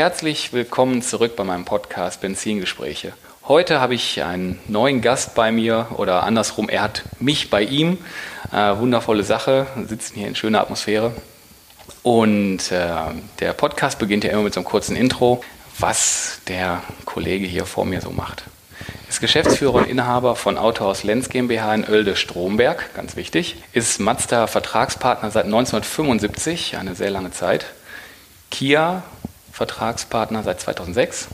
Herzlich 0.00 0.54
willkommen 0.54 1.02
zurück 1.02 1.36
bei 1.36 1.44
meinem 1.44 1.66
Podcast 1.66 2.22
Benzingespräche. 2.22 3.12
Heute 3.46 3.82
habe 3.82 3.92
ich 3.92 4.22
einen 4.22 4.58
neuen 4.66 5.02
Gast 5.02 5.34
bei 5.34 5.52
mir 5.52 5.88
oder 5.98 6.22
andersrum, 6.22 6.70
er 6.70 6.80
hat 6.80 7.02
mich 7.18 7.50
bei 7.50 7.60
ihm. 7.60 7.98
Äh, 8.50 8.78
wundervolle 8.78 9.24
Sache, 9.24 9.66
wir 9.74 9.86
sitzen 9.86 10.14
hier 10.14 10.26
in 10.26 10.34
schöner 10.34 10.62
Atmosphäre. 10.62 11.12
Und 12.02 12.72
äh, 12.72 12.88
der 13.40 13.52
Podcast 13.52 13.98
beginnt 13.98 14.24
ja 14.24 14.30
immer 14.30 14.44
mit 14.44 14.54
so 14.54 14.60
einem 14.60 14.64
kurzen 14.64 14.96
Intro, 14.96 15.44
was 15.78 16.40
der 16.48 16.82
Kollege 17.04 17.46
hier 17.46 17.66
vor 17.66 17.84
mir 17.84 18.00
so 18.00 18.10
macht. 18.10 18.44
Ist 19.06 19.20
Geschäftsführer 19.20 19.74
und 19.74 19.86
Inhaber 19.86 20.34
von 20.34 20.56
Autohaus 20.56 21.02
Lenz 21.04 21.28
GmbH 21.28 21.74
in 21.74 21.84
Oelde-Stromberg, 21.84 22.94
ganz 22.94 23.16
wichtig. 23.16 23.56
Ist 23.74 24.00
Mazda 24.00 24.46
Vertragspartner 24.46 25.30
seit 25.30 25.44
1975, 25.44 26.78
eine 26.78 26.94
sehr 26.94 27.10
lange 27.10 27.32
Zeit. 27.32 27.66
Kia 28.50 29.02
Vertragspartner 29.60 30.42
seit 30.42 30.58
2006 30.58 31.28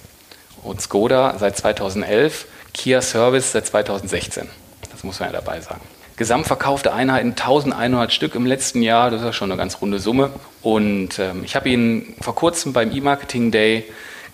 und 0.65 0.81
Skoda 0.81 1.37
seit 1.39 1.57
2011, 1.57 2.47
Kia 2.75 3.01
Service 3.01 3.53
seit 3.53 3.67
2016. 3.67 4.49
Das 4.91 5.05
muss 5.05 5.21
man 5.21 5.29
ja 5.29 5.41
dabei 5.41 5.61
sagen. 5.61 5.83
Gesamtverkaufte 6.17 6.93
Einheiten 6.93 7.31
1100 7.31 8.13
Stück 8.13 8.35
im 8.35 8.45
letzten 8.45 8.83
Jahr, 8.83 9.13
das 9.13 9.21
ist 9.21 9.27
ja 9.27 9.33
schon 9.33 9.53
eine 9.53 9.57
ganz 9.57 9.81
runde 9.81 10.01
Summe. 10.01 10.31
Und 10.61 11.21
ähm, 11.21 11.45
ich 11.45 11.55
habe 11.55 11.69
ihn 11.69 12.17
vor 12.21 12.35
kurzem 12.35 12.73
beim 12.73 12.91
E-Marketing 12.91 13.53
Day 13.53 13.85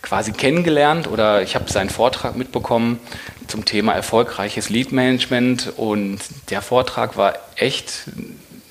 quasi 0.00 0.32
kennengelernt 0.32 1.06
oder 1.06 1.42
ich 1.42 1.54
habe 1.54 1.70
seinen 1.70 1.90
Vortrag 1.90 2.34
mitbekommen 2.34 2.98
zum 3.46 3.66
Thema 3.66 3.92
erfolgreiches 3.92 4.70
Lead 4.70 4.92
Management 4.92 5.70
und 5.76 6.18
der 6.48 6.62
Vortrag 6.62 7.18
war 7.18 7.34
echt 7.56 8.04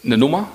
eine 0.03 0.17
Nummer. 0.17 0.47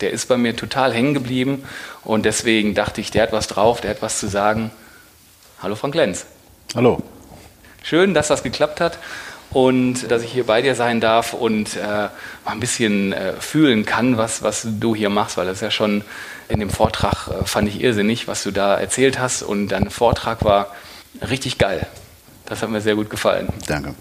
Der 0.00 0.10
ist 0.10 0.26
bei 0.26 0.36
mir 0.36 0.54
total 0.54 0.92
hängen 0.92 1.14
geblieben 1.14 1.64
und 2.04 2.24
deswegen 2.24 2.74
dachte 2.74 3.00
ich, 3.00 3.10
der 3.10 3.22
hat 3.22 3.32
was 3.32 3.46
drauf, 3.46 3.80
der 3.80 3.90
hat 3.90 4.02
was 4.02 4.18
zu 4.18 4.28
sagen. 4.28 4.70
Hallo 5.62 5.74
Frank 5.74 5.94
Lenz. 5.94 6.26
Hallo. 6.74 7.02
Schön, 7.82 8.14
dass 8.14 8.28
das 8.28 8.42
geklappt 8.42 8.80
hat 8.80 8.98
und 9.50 10.10
dass 10.10 10.22
ich 10.22 10.32
hier 10.32 10.44
bei 10.44 10.60
dir 10.60 10.74
sein 10.74 11.00
darf 11.00 11.32
und 11.32 11.76
äh, 11.76 11.80
mal 11.80 12.10
ein 12.46 12.60
bisschen 12.60 13.12
äh, 13.12 13.32
fühlen 13.34 13.86
kann, 13.86 14.18
was, 14.18 14.42
was 14.42 14.66
du 14.68 14.94
hier 14.94 15.08
machst, 15.08 15.36
weil 15.36 15.46
das 15.46 15.60
ja 15.60 15.70
schon 15.70 16.02
in 16.48 16.60
dem 16.60 16.70
Vortrag 16.70 17.28
äh, 17.28 17.44
fand 17.44 17.68
ich 17.68 17.80
irrsinnig, 17.80 18.28
was 18.28 18.42
du 18.42 18.50
da 18.50 18.76
erzählt 18.76 19.18
hast 19.18 19.42
und 19.42 19.68
dein 19.68 19.90
Vortrag 19.90 20.44
war 20.44 20.74
richtig 21.30 21.58
geil. 21.58 21.86
Das 22.44 22.62
hat 22.62 22.70
mir 22.70 22.80
sehr 22.80 22.96
gut 22.96 23.08
gefallen. 23.08 23.48
Danke. 23.66 23.94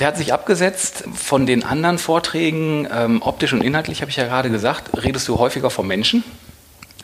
Der 0.00 0.08
hat 0.08 0.16
sich 0.16 0.32
abgesetzt 0.32 1.04
von 1.14 1.46
den 1.46 1.62
anderen 1.64 1.98
Vorträgen, 1.98 2.88
ähm, 2.92 3.22
optisch 3.22 3.52
und 3.52 3.62
inhaltlich, 3.62 4.00
habe 4.00 4.10
ich 4.10 4.16
ja 4.16 4.24
gerade 4.24 4.50
gesagt. 4.50 4.90
Redest 5.04 5.28
du 5.28 5.38
häufiger 5.38 5.70
vom 5.70 5.86
Menschen? 5.86 6.24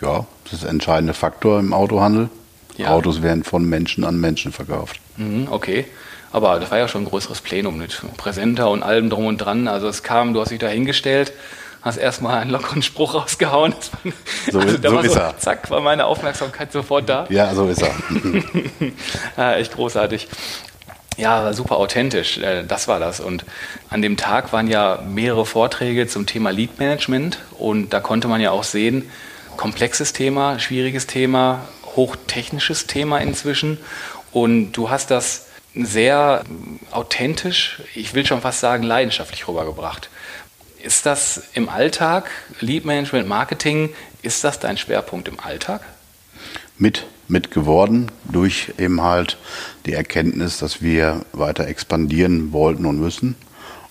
Ja, 0.00 0.26
das 0.44 0.54
ist 0.54 0.62
der 0.64 0.70
entscheidende 0.70 1.14
Faktor 1.14 1.60
im 1.60 1.72
Autohandel. 1.72 2.30
Ja. 2.76 2.88
Autos 2.90 3.22
werden 3.22 3.44
von 3.44 3.64
Menschen 3.64 4.04
an 4.04 4.18
Menschen 4.18 4.52
verkauft. 4.52 4.98
Mhm, 5.18 5.48
okay. 5.50 5.84
Aber 6.32 6.58
das 6.58 6.70
war 6.70 6.78
ja 6.78 6.88
schon 6.88 7.02
ein 7.02 7.08
größeres 7.08 7.40
Plenum 7.42 7.76
mit 7.78 8.00
Präsenter 8.16 8.70
und 8.70 8.82
allem 8.82 9.10
drum 9.10 9.26
und 9.26 9.38
dran. 9.38 9.68
Also 9.68 9.86
es 9.88 10.02
kam, 10.02 10.32
du 10.32 10.40
hast 10.40 10.50
dich 10.50 10.58
da 10.60 10.68
hingestellt, 10.68 11.32
hast 11.82 11.96
erstmal 11.96 12.38
einen 12.40 12.50
lockeren 12.50 12.82
Spruch 12.82 13.14
rausgehauen. 13.14 13.74
So 14.50 14.60
ist- 14.60 14.82
da 14.84 14.90
so 14.90 14.96
war 14.96 15.04
ist 15.04 15.16
er. 15.16 15.38
Zack, 15.38 15.70
war 15.70 15.80
meine 15.80 16.06
Aufmerksamkeit 16.06 16.72
sofort 16.72 17.08
da. 17.08 17.26
Ja, 17.28 17.54
so 17.54 17.68
ist 17.68 17.82
er. 17.82 17.92
Ja, 19.36 19.54
echt 19.54 19.74
großartig. 19.74 20.28
Ja, 21.20 21.52
super 21.52 21.76
authentisch, 21.76 22.38
äh, 22.38 22.64
das 22.64 22.88
war 22.88 22.98
das. 22.98 23.20
Und 23.20 23.44
an 23.90 24.00
dem 24.00 24.16
Tag 24.16 24.54
waren 24.54 24.68
ja 24.68 25.02
mehrere 25.06 25.44
Vorträge 25.44 26.06
zum 26.06 26.24
Thema 26.24 26.48
Lead 26.48 26.78
Management 26.78 27.40
und 27.58 27.90
da 27.90 28.00
konnte 28.00 28.26
man 28.26 28.40
ja 28.40 28.52
auch 28.52 28.64
sehen, 28.64 29.10
komplexes 29.58 30.14
Thema, 30.14 30.58
schwieriges 30.58 31.06
Thema, 31.06 31.68
hochtechnisches 31.94 32.86
Thema 32.86 33.18
inzwischen. 33.18 33.76
Und 34.32 34.72
du 34.72 34.88
hast 34.88 35.10
das 35.10 35.48
sehr 35.74 36.42
authentisch, 36.90 37.82
ich 37.94 38.14
will 38.14 38.24
schon 38.24 38.40
fast 38.40 38.60
sagen 38.60 38.82
leidenschaftlich 38.82 39.46
rübergebracht. 39.46 40.08
Ist 40.82 41.04
das 41.04 41.42
im 41.52 41.68
Alltag, 41.68 42.30
Lead 42.60 42.86
Management, 42.86 43.28
Marketing, 43.28 43.90
ist 44.22 44.42
das 44.42 44.58
dein 44.58 44.78
Schwerpunkt 44.78 45.28
im 45.28 45.38
Alltag? 45.38 45.82
Mit, 46.80 47.06
mit 47.28 47.50
geworden 47.50 48.10
durch 48.30 48.72
eben 48.78 49.02
halt 49.02 49.38
die 49.86 49.92
Erkenntnis, 49.92 50.58
dass 50.58 50.82
wir 50.82 51.24
weiter 51.32 51.66
expandieren 51.68 52.52
wollten 52.52 52.86
und 52.86 52.98
müssen. 52.98 53.36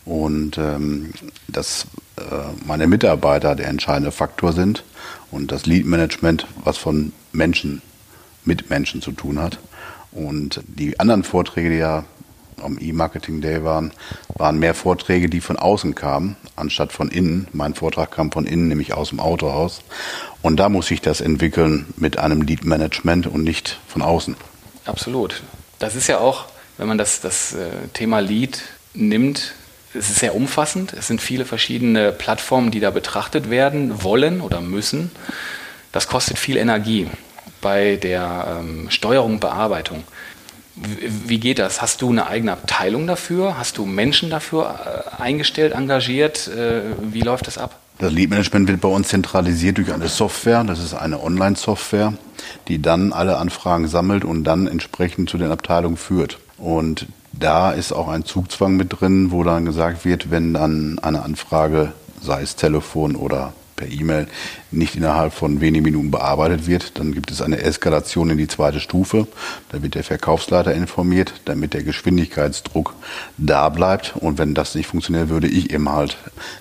Und 0.06 0.58
ähm, 0.58 1.14
dass 1.48 1.86
äh, 2.18 2.22
meine 2.66 2.88
Mitarbeiter 2.88 3.56
der 3.56 3.68
entscheidende 3.68 4.12
Faktor 4.12 4.54
sind 4.54 4.84
und 5.30 5.52
das 5.52 5.68
Lead 5.68 5.86
Management, 5.86 6.48
was 6.64 6.78
von 6.78 7.14
Menschen 7.32 7.82
mit 8.44 8.72
Menschen 8.72 9.02
zu 9.02 9.12
tun 9.12 9.40
hat. 9.40 9.60
Und 10.12 10.62
die 10.66 11.00
anderen 11.00 11.24
Vorträge, 11.24 11.70
die 11.70 11.78
ja 11.78 12.06
am 12.62 12.78
E-Marketing 12.80 13.42
Day 13.42 13.64
waren, 13.64 13.92
waren 14.36 14.60
mehr 14.60 14.74
Vorträge, 14.74 15.30
die 15.30 15.42
von 15.42 15.58
außen 15.58 15.96
kamen, 15.96 16.36
anstatt 16.56 16.92
von 16.92 17.10
innen. 17.10 17.48
Mein 17.54 17.74
Vortrag 17.74 18.12
kam 18.12 18.32
von 18.32 18.46
innen, 18.46 18.68
nämlich 18.68 18.94
aus 18.94 19.10
dem 19.10 19.20
Autohaus. 19.20 19.82
Und 20.42 20.58
da 20.58 20.70
muss 20.70 20.90
ich 20.92 21.02
das 21.02 21.22
entwickeln 21.22 21.86
mit 21.98 22.18
einem 22.18 22.42
Lead 22.42 22.66
Management 22.66 23.28
und 23.28 23.44
nicht 23.44 23.80
von 23.88 24.02
außen. 24.02 24.36
Absolut. 24.86 25.44
Das 25.80 25.96
ist 25.96 26.08
ja 26.08 26.20
auch, 26.20 26.46
wenn 26.78 26.88
man 26.88 26.98
das, 26.98 27.22
das 27.22 27.54
äh, 27.54 27.70
Thema 27.94 28.20
Lead 28.20 28.62
nimmt, 28.94 29.54
es 29.94 30.10
ist 30.10 30.20
sehr 30.20 30.36
umfassend. 30.36 30.94
Es 30.94 31.08
sind 31.08 31.22
viele 31.22 31.46
verschiedene 31.46 32.12
Plattformen, 32.12 32.72
die 32.72 32.80
da 32.80 32.92
betrachtet 32.92 33.50
werden 33.50 34.04
wollen 34.04 34.42
oder 34.42 34.62
müssen. 34.62 35.12
Das 35.92 36.08
kostet 36.08 36.38
viel 36.38 36.58
Energie 36.58 37.08
bei 37.62 37.96
der 37.96 38.60
ähm, 38.60 38.90
Steuerung 38.90 39.40
Bearbeitung. 39.40 40.04
Wie, 40.82 41.40
geht 41.40 41.60
das? 41.60 41.82
Hast 41.82 42.02
du 42.02 42.10
eine 42.10 42.28
eigene 42.28 42.54
Abteilung 42.54 43.06
dafür? 43.06 43.58
Hast 43.58 43.78
du 43.78 43.86
Menschen 43.86 44.30
dafür 44.30 45.06
äh, 45.20 45.22
eingestellt, 45.22 45.74
engagiert? 45.74 46.48
Äh, 46.48 46.82
wie 47.02 47.22
läuft 47.22 47.48
das 47.48 47.58
ab? 47.58 47.80
Das 47.98 48.14
Lead 48.14 48.30
Management 48.30 48.70
wird 48.70 48.80
bei 48.80 48.88
uns 48.88 49.10
zentralisiert 49.10 49.78
durch 49.78 49.92
eine 49.92 50.08
Software. 50.08 50.64
Das 50.64 50.80
ist 50.80 50.94
eine 50.94 51.22
Online-Software, 51.22 52.14
die 52.70 52.82
dann 52.82 53.12
alle 53.12 53.38
Anfragen 53.38 53.90
sammelt 53.90 54.24
und 54.24 54.46
dann 54.46 54.68
entsprechend 54.68 55.30
zu 55.30 55.38
den 55.38 55.52
Abteilungen 55.52 55.98
führt. 55.98 56.40
Und 56.58 57.08
da 57.34 57.72
ist 57.72 57.92
auch 57.92 58.08
ein 58.08 58.24
Zugzwang 58.24 58.78
mit 58.78 59.02
drin, 59.02 59.32
wo 59.32 59.44
dann 59.44 59.66
gesagt 59.66 60.06
wird, 60.06 60.32
wenn 60.32 60.54
dann 60.54 60.98
eine 61.00 61.24
Anfrage, 61.24 61.92
sei 62.22 62.42
es 62.42 62.56
Telefon 62.56 63.18
oder 63.18 63.54
per 63.80 63.90
E-Mail, 63.90 64.28
nicht 64.72 64.96
innerhalb 64.96 65.34
von 65.34 65.62
wenigen 65.62 65.86
Minuten 65.86 66.12
bearbeitet 66.12 66.68
wird, 66.68 67.00
dann 67.00 67.14
gibt 67.14 67.32
es 67.32 67.42
eine 67.42 67.62
Eskalation 67.62 68.30
in 68.30 68.38
die 68.38 68.48
zweite 68.48 68.82
Stufe. 68.82 69.26
Da 69.70 69.82
wird 69.82 69.96
der 69.96 70.04
Verkaufsleiter 70.04 70.74
informiert, 70.74 71.34
damit 71.46 71.74
der 71.74 71.84
Geschwindigkeitsdruck 71.84 72.94
da 73.38 73.70
bleibt. 73.70 74.16
Und 74.18 74.38
wenn 74.38 74.54
das 74.54 74.76
nicht 74.76 74.88
funktioniert, 74.88 75.30
würde 75.30 75.48
ich 75.48 75.72
eben 75.72 75.90
halt 75.90 76.18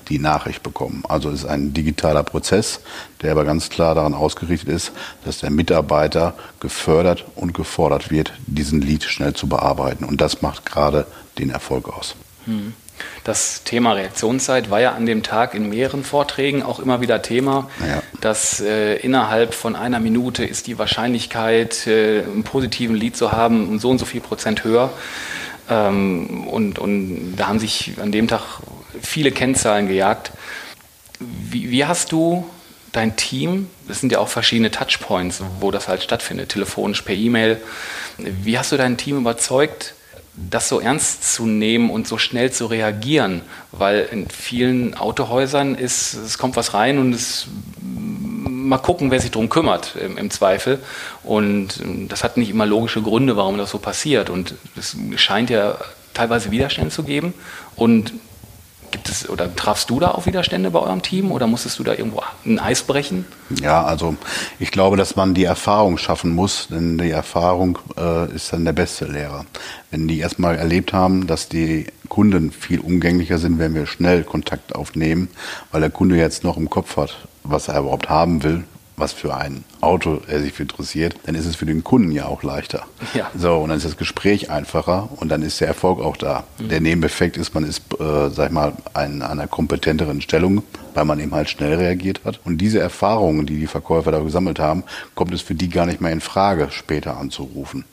die 0.08 0.20
Nachricht 0.20 0.62
bekommen. 0.62 1.02
Also 1.08 1.30
es 1.30 1.40
ist 1.40 1.46
ein 1.46 1.74
digitaler 1.74 2.22
Prozess, 2.22 2.80
der 3.20 3.32
aber 3.32 3.44
ganz 3.44 3.68
klar 3.68 3.96
daran 3.96 4.14
ausgerichtet 4.14 4.68
ist, 4.68 4.92
dass 5.24 5.38
der 5.38 5.50
Mitarbeiter 5.50 6.34
gefördert 6.60 7.24
und 7.34 7.52
gefordert 7.52 8.10
wird, 8.10 8.32
diesen 8.46 8.80
Lead 8.80 9.02
schnell 9.02 9.34
zu 9.34 9.48
bearbeiten. 9.48 10.04
Und 10.04 10.20
das 10.20 10.40
macht 10.40 10.64
gerade 10.64 11.06
den 11.38 11.50
Erfolg 11.50 11.88
aus. 11.88 12.14
Das 13.24 13.62
Thema 13.64 13.92
Reaktionszeit 13.92 14.70
war 14.70 14.80
ja 14.80 14.92
an 14.92 15.06
dem 15.06 15.22
Tag 15.22 15.54
in 15.54 15.68
mehreren 15.68 16.04
Vorträgen 16.04 16.62
auch 16.62 16.78
immer 16.80 17.00
wieder 17.00 17.22
Thema, 17.22 17.68
Ja. 17.86 18.02
dass 18.20 18.60
äh, 18.60 18.96
innerhalb 18.96 19.54
von 19.54 19.76
einer 19.76 20.00
Minute 20.00 20.44
ist 20.44 20.66
die 20.66 20.78
Wahrscheinlichkeit, 20.78 21.86
äh, 21.86 22.22
einen 22.22 22.44
positiven 22.44 22.96
Lied 22.96 23.16
zu 23.16 23.32
haben, 23.32 23.68
um 23.68 23.78
so 23.78 23.90
und 23.90 23.98
so 23.98 24.04
viel 24.04 24.20
Prozent 24.20 24.64
höher. 24.64 24.90
Ähm, 25.70 26.46
und, 26.48 26.78
und 26.78 27.36
da 27.36 27.48
haben 27.48 27.58
sich 27.58 27.94
an 28.00 28.12
dem 28.12 28.28
Tag 28.28 28.42
viele 29.02 29.30
Kennzahlen 29.32 29.88
gejagt. 29.88 30.32
Wie, 31.20 31.70
wie 31.70 31.84
hast 31.84 32.12
du 32.12 32.48
dein 32.92 33.16
Team, 33.16 33.68
das 33.86 34.00
sind 34.00 34.12
ja 34.12 34.18
auch 34.18 34.28
verschiedene 34.28 34.70
Touchpoints, 34.70 35.42
wo 35.60 35.70
das 35.70 35.88
halt 35.88 36.02
stattfindet, 36.02 36.48
telefonisch, 36.50 37.02
per 37.02 37.14
E-Mail, 37.14 37.60
wie 38.16 38.58
hast 38.58 38.72
du 38.72 38.76
dein 38.76 38.96
Team 38.96 39.18
überzeugt, 39.18 39.94
das 40.50 40.68
so 40.68 40.80
ernst 40.80 41.32
zu 41.32 41.46
nehmen 41.46 41.90
und 41.90 42.06
so 42.06 42.18
schnell 42.18 42.52
zu 42.52 42.66
reagieren, 42.66 43.42
weil 43.72 44.08
in 44.10 44.28
vielen 44.28 44.94
Autohäusern 44.94 45.74
ist, 45.74 46.14
es 46.14 46.38
kommt 46.38 46.56
was 46.56 46.74
rein 46.74 46.98
und 46.98 47.12
es 47.12 47.48
mal 48.68 48.78
gucken, 48.78 49.10
wer 49.10 49.20
sich 49.20 49.30
darum 49.30 49.48
kümmert 49.48 49.96
im, 49.96 50.18
im, 50.18 50.30
Zweifel. 50.30 50.78
Und 51.22 51.80
ähm, 51.80 52.08
das 52.08 52.22
hat 52.22 52.36
nicht 52.36 52.50
immer 52.50 52.66
logische 52.66 53.02
Gründe, 53.02 53.36
warum 53.36 53.56
das 53.58 53.70
so 53.70 53.78
passiert. 53.78 54.30
Und 54.30 54.54
es 54.76 54.96
scheint 55.16 55.50
ja 55.50 55.78
teilweise 56.14 56.50
Widerstände 56.50 56.90
zu 56.90 57.02
geben. 57.02 57.34
Und 57.76 58.12
Gibt 58.90 59.08
es 59.08 59.28
oder 59.28 59.54
trafst 59.54 59.90
du 59.90 60.00
da 60.00 60.12
auf 60.12 60.26
Widerstände 60.26 60.70
bei 60.70 60.78
eurem 60.80 61.02
Team 61.02 61.32
oder 61.32 61.46
musstest 61.46 61.78
du 61.78 61.84
da 61.84 61.92
irgendwo 61.92 62.22
ein 62.44 62.58
Eis 62.58 62.82
brechen? 62.82 63.26
Ja, 63.60 63.84
also 63.84 64.16
ich 64.58 64.70
glaube, 64.70 64.96
dass 64.96 65.16
man 65.16 65.34
die 65.34 65.44
Erfahrung 65.44 65.98
schaffen 65.98 66.34
muss, 66.34 66.68
denn 66.70 66.98
die 66.98 67.10
Erfahrung 67.10 67.78
äh, 67.96 68.32
ist 68.34 68.52
dann 68.52 68.64
der 68.64 68.72
beste 68.72 69.06
Lehrer. 69.06 69.44
Wenn 69.90 70.08
die 70.08 70.18
erstmal 70.18 70.56
erlebt 70.56 70.92
haben, 70.92 71.26
dass 71.26 71.48
die 71.48 71.86
Kunden 72.08 72.50
viel 72.50 72.80
umgänglicher 72.80 73.38
sind, 73.38 73.58
wenn 73.58 73.74
wir 73.74 73.86
schnell 73.86 74.24
Kontakt 74.24 74.74
aufnehmen, 74.74 75.28
weil 75.70 75.80
der 75.80 75.90
Kunde 75.90 76.16
jetzt 76.16 76.44
noch 76.44 76.56
im 76.56 76.70
Kopf 76.70 76.96
hat, 76.96 77.16
was 77.44 77.68
er 77.68 77.80
überhaupt 77.80 78.08
haben 78.08 78.42
will 78.42 78.64
was 78.98 79.12
für 79.12 79.34
ein 79.34 79.64
Auto 79.80 80.20
er 80.26 80.40
sich 80.40 80.58
interessiert, 80.58 81.16
dann 81.24 81.34
ist 81.34 81.46
es 81.46 81.56
für 81.56 81.66
den 81.66 81.84
Kunden 81.84 82.10
ja 82.10 82.26
auch 82.26 82.42
leichter. 82.42 82.86
Ja. 83.14 83.30
So, 83.36 83.58
und 83.58 83.68
dann 83.68 83.78
ist 83.78 83.86
das 83.86 83.96
Gespräch 83.96 84.50
einfacher 84.50 85.08
und 85.16 85.28
dann 85.28 85.42
ist 85.42 85.60
der 85.60 85.68
Erfolg 85.68 86.00
auch 86.00 86.16
da. 86.16 86.44
Mhm. 86.58 86.68
Der 86.68 86.80
Nebeneffekt 86.80 87.36
ist, 87.36 87.54
man 87.54 87.64
ist, 87.64 87.82
äh, 87.98 88.30
sag 88.30 88.48
ich 88.48 88.52
mal, 88.52 88.72
in 89.04 89.22
einer 89.22 89.46
kompetenteren 89.46 90.20
Stellung, 90.20 90.62
weil 90.94 91.04
man 91.04 91.20
eben 91.20 91.34
halt 91.34 91.48
schnell 91.48 91.74
reagiert 91.74 92.20
hat. 92.24 92.40
Und 92.44 92.58
diese 92.58 92.80
Erfahrungen, 92.80 93.46
die 93.46 93.58
die 93.58 93.66
Verkäufer 93.66 94.12
da 94.12 94.20
gesammelt 94.20 94.58
haben, 94.58 94.84
kommt 95.14 95.32
es 95.32 95.42
für 95.42 95.54
die 95.54 95.68
gar 95.68 95.86
nicht 95.86 96.00
mehr 96.00 96.12
in 96.12 96.20
Frage, 96.20 96.68
später 96.70 97.16
anzurufen. 97.16 97.84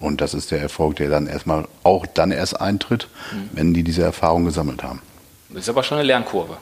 Und 0.00 0.20
das 0.20 0.34
ist 0.34 0.50
der 0.50 0.60
Erfolg, 0.60 0.96
der 0.96 1.10
dann 1.10 1.26
erstmal 1.26 1.68
auch 1.82 2.06
dann 2.06 2.30
erst 2.30 2.60
eintritt, 2.60 3.08
mhm. 3.32 3.50
wenn 3.52 3.74
die 3.74 3.82
diese 3.82 4.02
Erfahrung 4.02 4.44
gesammelt 4.46 4.82
haben. 4.82 5.00
Das 5.50 5.64
ist 5.64 5.68
aber 5.68 5.82
schon 5.82 5.98
eine 5.98 6.06
Lernkurve. 6.06 6.56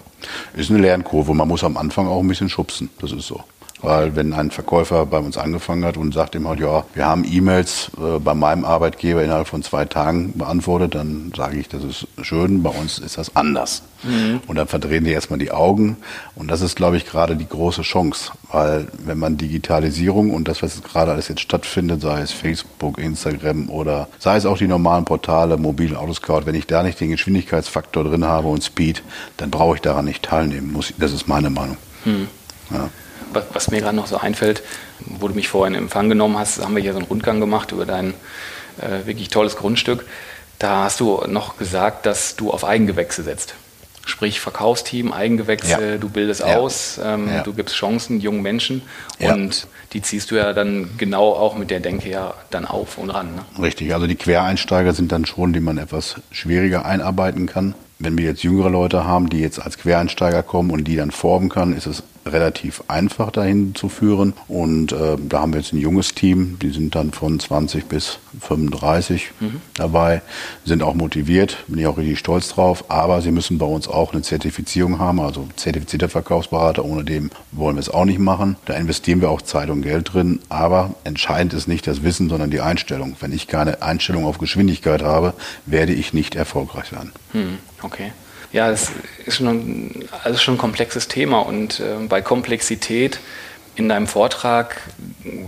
Ist 0.54 0.70
eine 0.70 0.80
Lernkurve. 0.80 1.34
Man 1.34 1.46
muss 1.46 1.62
am 1.62 1.76
Anfang 1.76 2.08
auch 2.08 2.20
ein 2.20 2.28
bisschen 2.28 2.48
schubsen. 2.48 2.90
Das 3.00 3.12
ist 3.12 3.26
so. 3.26 3.44
Weil 3.80 4.16
wenn 4.16 4.32
ein 4.32 4.50
Verkäufer 4.50 5.06
bei 5.06 5.18
uns 5.18 5.38
angefangen 5.38 5.84
hat 5.84 5.96
und 5.96 6.12
sagt 6.12 6.34
ihm 6.34 6.48
halt, 6.48 6.58
ja, 6.58 6.84
wir 6.94 7.06
haben 7.06 7.24
E-Mails 7.24 7.92
äh, 7.96 8.18
bei 8.18 8.34
meinem 8.34 8.64
Arbeitgeber 8.64 9.22
innerhalb 9.22 9.46
von 9.46 9.62
zwei 9.62 9.84
Tagen 9.84 10.36
beantwortet, 10.36 10.96
dann 10.96 11.32
sage 11.36 11.58
ich, 11.58 11.68
das 11.68 11.84
ist 11.84 12.06
schön, 12.22 12.62
bei 12.62 12.70
uns 12.70 12.98
ist 12.98 13.18
das 13.18 13.36
anders. 13.36 13.82
Mhm. 14.02 14.40
Und 14.48 14.56
dann 14.56 14.66
verdrehen 14.66 15.04
die 15.04 15.12
erstmal 15.12 15.38
die 15.38 15.52
Augen. 15.52 15.96
Und 16.34 16.48
das 16.48 16.60
ist, 16.60 16.74
glaube 16.74 16.96
ich, 16.96 17.06
gerade 17.06 17.36
die 17.36 17.48
große 17.48 17.82
Chance. 17.82 18.32
Weil 18.50 18.88
wenn 19.04 19.18
man 19.18 19.36
Digitalisierung 19.36 20.32
und 20.32 20.48
das, 20.48 20.62
was 20.62 20.82
gerade 20.82 21.12
alles 21.12 21.28
jetzt 21.28 21.40
stattfindet, 21.40 22.00
sei 22.00 22.20
es 22.20 22.32
Facebook, 22.32 22.98
Instagram 22.98 23.70
oder 23.70 24.08
sei 24.18 24.36
es 24.36 24.46
auch 24.46 24.58
die 24.58 24.68
normalen 24.68 25.04
Portale, 25.04 25.56
mobilen 25.56 25.96
Autoscout, 25.96 26.46
wenn 26.46 26.54
ich 26.56 26.66
da 26.66 26.82
nicht 26.82 27.00
den 27.00 27.10
Geschwindigkeitsfaktor 27.10 28.04
drin 28.04 28.24
habe 28.24 28.48
und 28.48 28.64
Speed, 28.64 29.02
dann 29.36 29.50
brauche 29.50 29.76
ich 29.76 29.80
daran 29.82 30.04
nicht 30.04 30.24
teilnehmen. 30.24 30.72
Muss, 30.72 30.92
das 30.98 31.12
ist 31.12 31.28
meine 31.28 31.50
Meinung. 31.50 31.76
Mhm. 32.04 32.28
Ja 32.70 32.90
was, 33.32 33.44
was 33.52 33.70
mir 33.70 33.80
gerade 33.80 33.96
noch 33.96 34.06
so 34.06 34.18
einfällt, 34.18 34.62
wo 35.00 35.28
du 35.28 35.34
mich 35.34 35.48
vorhin 35.48 35.74
in 35.74 35.84
Empfang 35.84 36.08
genommen 36.08 36.38
hast, 36.38 36.62
haben 36.62 36.74
wir 36.74 36.82
hier 36.82 36.92
so 36.92 36.98
einen 36.98 37.08
Rundgang 37.08 37.40
gemacht 37.40 37.72
über 37.72 37.86
dein 37.86 38.14
äh, 38.80 39.06
wirklich 39.06 39.28
tolles 39.28 39.56
Grundstück. 39.56 40.04
Da 40.58 40.84
hast 40.84 41.00
du 41.00 41.22
noch 41.28 41.56
gesagt, 41.56 42.06
dass 42.06 42.36
du 42.36 42.50
auf 42.50 42.64
Eigengewächse 42.64 43.22
setzt. 43.22 43.54
Sprich 44.04 44.40
Verkaufsteam, 44.40 45.12
Eigengewächse, 45.12 45.90
ja. 45.92 45.96
du 45.98 46.08
bildest 46.08 46.40
ja. 46.40 46.56
aus, 46.56 46.98
ähm, 47.04 47.28
ja. 47.28 47.42
du 47.42 47.52
gibst 47.52 47.74
Chancen 47.74 48.20
jungen 48.20 48.40
Menschen 48.40 48.80
und 49.20 49.66
die 49.92 50.00
ziehst 50.00 50.30
du 50.30 50.36
ja 50.36 50.54
dann 50.54 50.90
genau 50.96 51.34
auch 51.34 51.56
mit 51.56 51.70
der 51.70 51.80
Denke 51.80 52.08
ja 52.08 52.32
dann 52.50 52.64
auf 52.64 52.96
und 52.96 53.10
ran. 53.10 53.34
Ne? 53.34 53.44
Richtig, 53.62 53.92
also 53.92 54.06
die 54.06 54.16
Quereinsteiger 54.16 54.94
sind 54.94 55.12
dann 55.12 55.26
schon, 55.26 55.52
die 55.52 55.60
man 55.60 55.76
etwas 55.76 56.16
schwieriger 56.30 56.86
einarbeiten 56.86 57.46
kann. 57.46 57.74
Wenn 57.98 58.16
wir 58.16 58.24
jetzt 58.24 58.42
jüngere 58.42 58.70
Leute 58.70 59.04
haben, 59.04 59.28
die 59.28 59.40
jetzt 59.40 59.60
als 59.60 59.76
Quereinsteiger 59.76 60.42
kommen 60.42 60.70
und 60.70 60.84
die 60.84 60.96
dann 60.96 61.10
formen 61.10 61.50
können, 61.50 61.76
ist 61.76 61.86
es 61.86 62.02
relativ 62.28 62.84
einfach 62.88 63.30
dahin 63.30 63.74
zu 63.74 63.88
führen. 63.88 64.34
Und 64.46 64.92
äh, 64.92 65.16
da 65.18 65.40
haben 65.40 65.52
wir 65.52 65.60
jetzt 65.60 65.72
ein 65.72 65.78
junges 65.78 66.14
Team, 66.14 66.58
die 66.60 66.70
sind 66.70 66.94
dann 66.94 67.12
von 67.12 67.38
20 67.40 67.86
bis 67.86 68.18
35 68.40 69.30
mhm. 69.40 69.60
dabei, 69.74 70.22
sind 70.64 70.82
auch 70.82 70.94
motiviert, 70.94 71.58
bin 71.66 71.78
ich 71.78 71.86
auch 71.86 71.98
richtig 71.98 72.18
stolz 72.18 72.48
drauf. 72.48 72.84
Aber 72.88 73.20
sie 73.22 73.30
müssen 73.30 73.58
bei 73.58 73.66
uns 73.66 73.88
auch 73.88 74.12
eine 74.12 74.22
Zertifizierung 74.22 74.98
haben, 74.98 75.20
also 75.20 75.48
zertifizierter 75.56 76.08
Verkaufsberater. 76.08 76.84
Ohne 76.84 77.04
dem 77.04 77.30
wollen 77.52 77.76
wir 77.76 77.80
es 77.80 77.90
auch 77.90 78.04
nicht 78.04 78.18
machen. 78.18 78.56
Da 78.66 78.74
investieren 78.74 79.20
wir 79.20 79.30
auch 79.30 79.42
Zeit 79.42 79.70
und 79.70 79.82
Geld 79.82 80.12
drin. 80.12 80.40
Aber 80.48 80.94
entscheidend 81.04 81.54
ist 81.54 81.68
nicht 81.68 81.86
das 81.86 82.02
Wissen, 82.02 82.28
sondern 82.28 82.50
die 82.50 82.60
Einstellung. 82.60 83.16
Wenn 83.20 83.32
ich 83.32 83.46
keine 83.46 83.82
Einstellung 83.82 84.24
auf 84.24 84.38
Geschwindigkeit 84.38 85.02
habe, 85.02 85.34
werde 85.66 85.92
ich 85.92 86.12
nicht 86.12 86.34
erfolgreich 86.34 86.92
werden. 86.92 87.12
Mhm. 87.32 87.58
Okay 87.82 88.12
ja, 88.52 88.70
es 88.70 88.90
ist 89.26 89.36
schon 89.36 89.46
ein, 89.46 90.08
also 90.24 90.38
schon 90.38 90.54
ein 90.54 90.58
komplexes 90.58 91.08
Thema 91.08 91.40
und 91.40 91.80
äh, 91.80 92.06
bei 92.08 92.22
Komplexität 92.22 93.20
in 93.76 93.88
deinem 93.88 94.06
Vortrag 94.06 94.80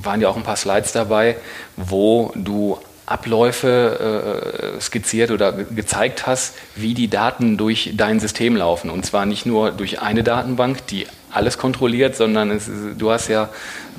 waren 0.03 0.21
ja 0.21 0.29
auch 0.29 0.37
ein 0.37 0.43
paar 0.43 0.57
Slides 0.57 0.93
dabei, 0.93 1.37
wo 1.77 2.33
du 2.37 2.79
Abläufe 3.07 4.77
äh, 4.77 4.81
skizziert 4.81 5.33
oder 5.33 5.53
ge 5.53 5.67
gezeigt 5.75 6.29
hast, 6.29 6.55
wie 6.77 6.95
die 6.95 7.09
Daten 7.09 7.57
durch 7.57 7.91
dein 7.95 8.21
System 8.21 8.55
laufen. 8.55 8.89
Und 8.89 9.05
zwar 9.05 9.27
nicht 9.27 9.47
nur 9.47 9.73
durch 9.73 10.01
eine 10.01 10.23
Datenbank, 10.23 10.87
die 10.87 11.09
alles 11.33 11.59
kontrolliert, 11.59 12.15
sondern 12.15 12.53
es, 12.53 12.71
du 12.97 13.11
hast 13.11 13.27
ja 13.27 13.49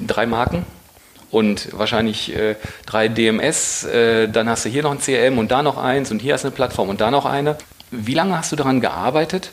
drei 0.08 0.26
Marken 0.26 0.66
und 1.30 1.78
wahrscheinlich 1.78 2.34
äh, 2.34 2.56
drei 2.86 3.10
DMS, 3.10 3.84
äh, 3.84 4.30
dann 4.30 4.48
hast 4.48 4.64
du 4.64 4.70
hier 4.70 4.84
noch 4.84 4.92
ein 4.92 5.00
CRM 5.00 5.38
und 5.38 5.52
da 5.52 5.62
noch 5.62 5.78
eins 5.78 6.12
und 6.12 6.22
hier 6.22 6.34
hast 6.34 6.44
du 6.44 6.48
eine 6.48 6.56
Plattform 6.56 6.88
und 6.88 7.02
da 7.02 7.12
noch 7.12 7.26
eine. 7.26 7.58
Wie 7.92 8.14
lange 8.14 8.38
hast 8.38 8.52
du 8.52 8.56
daran 8.56 8.80
gearbeitet, 8.80 9.52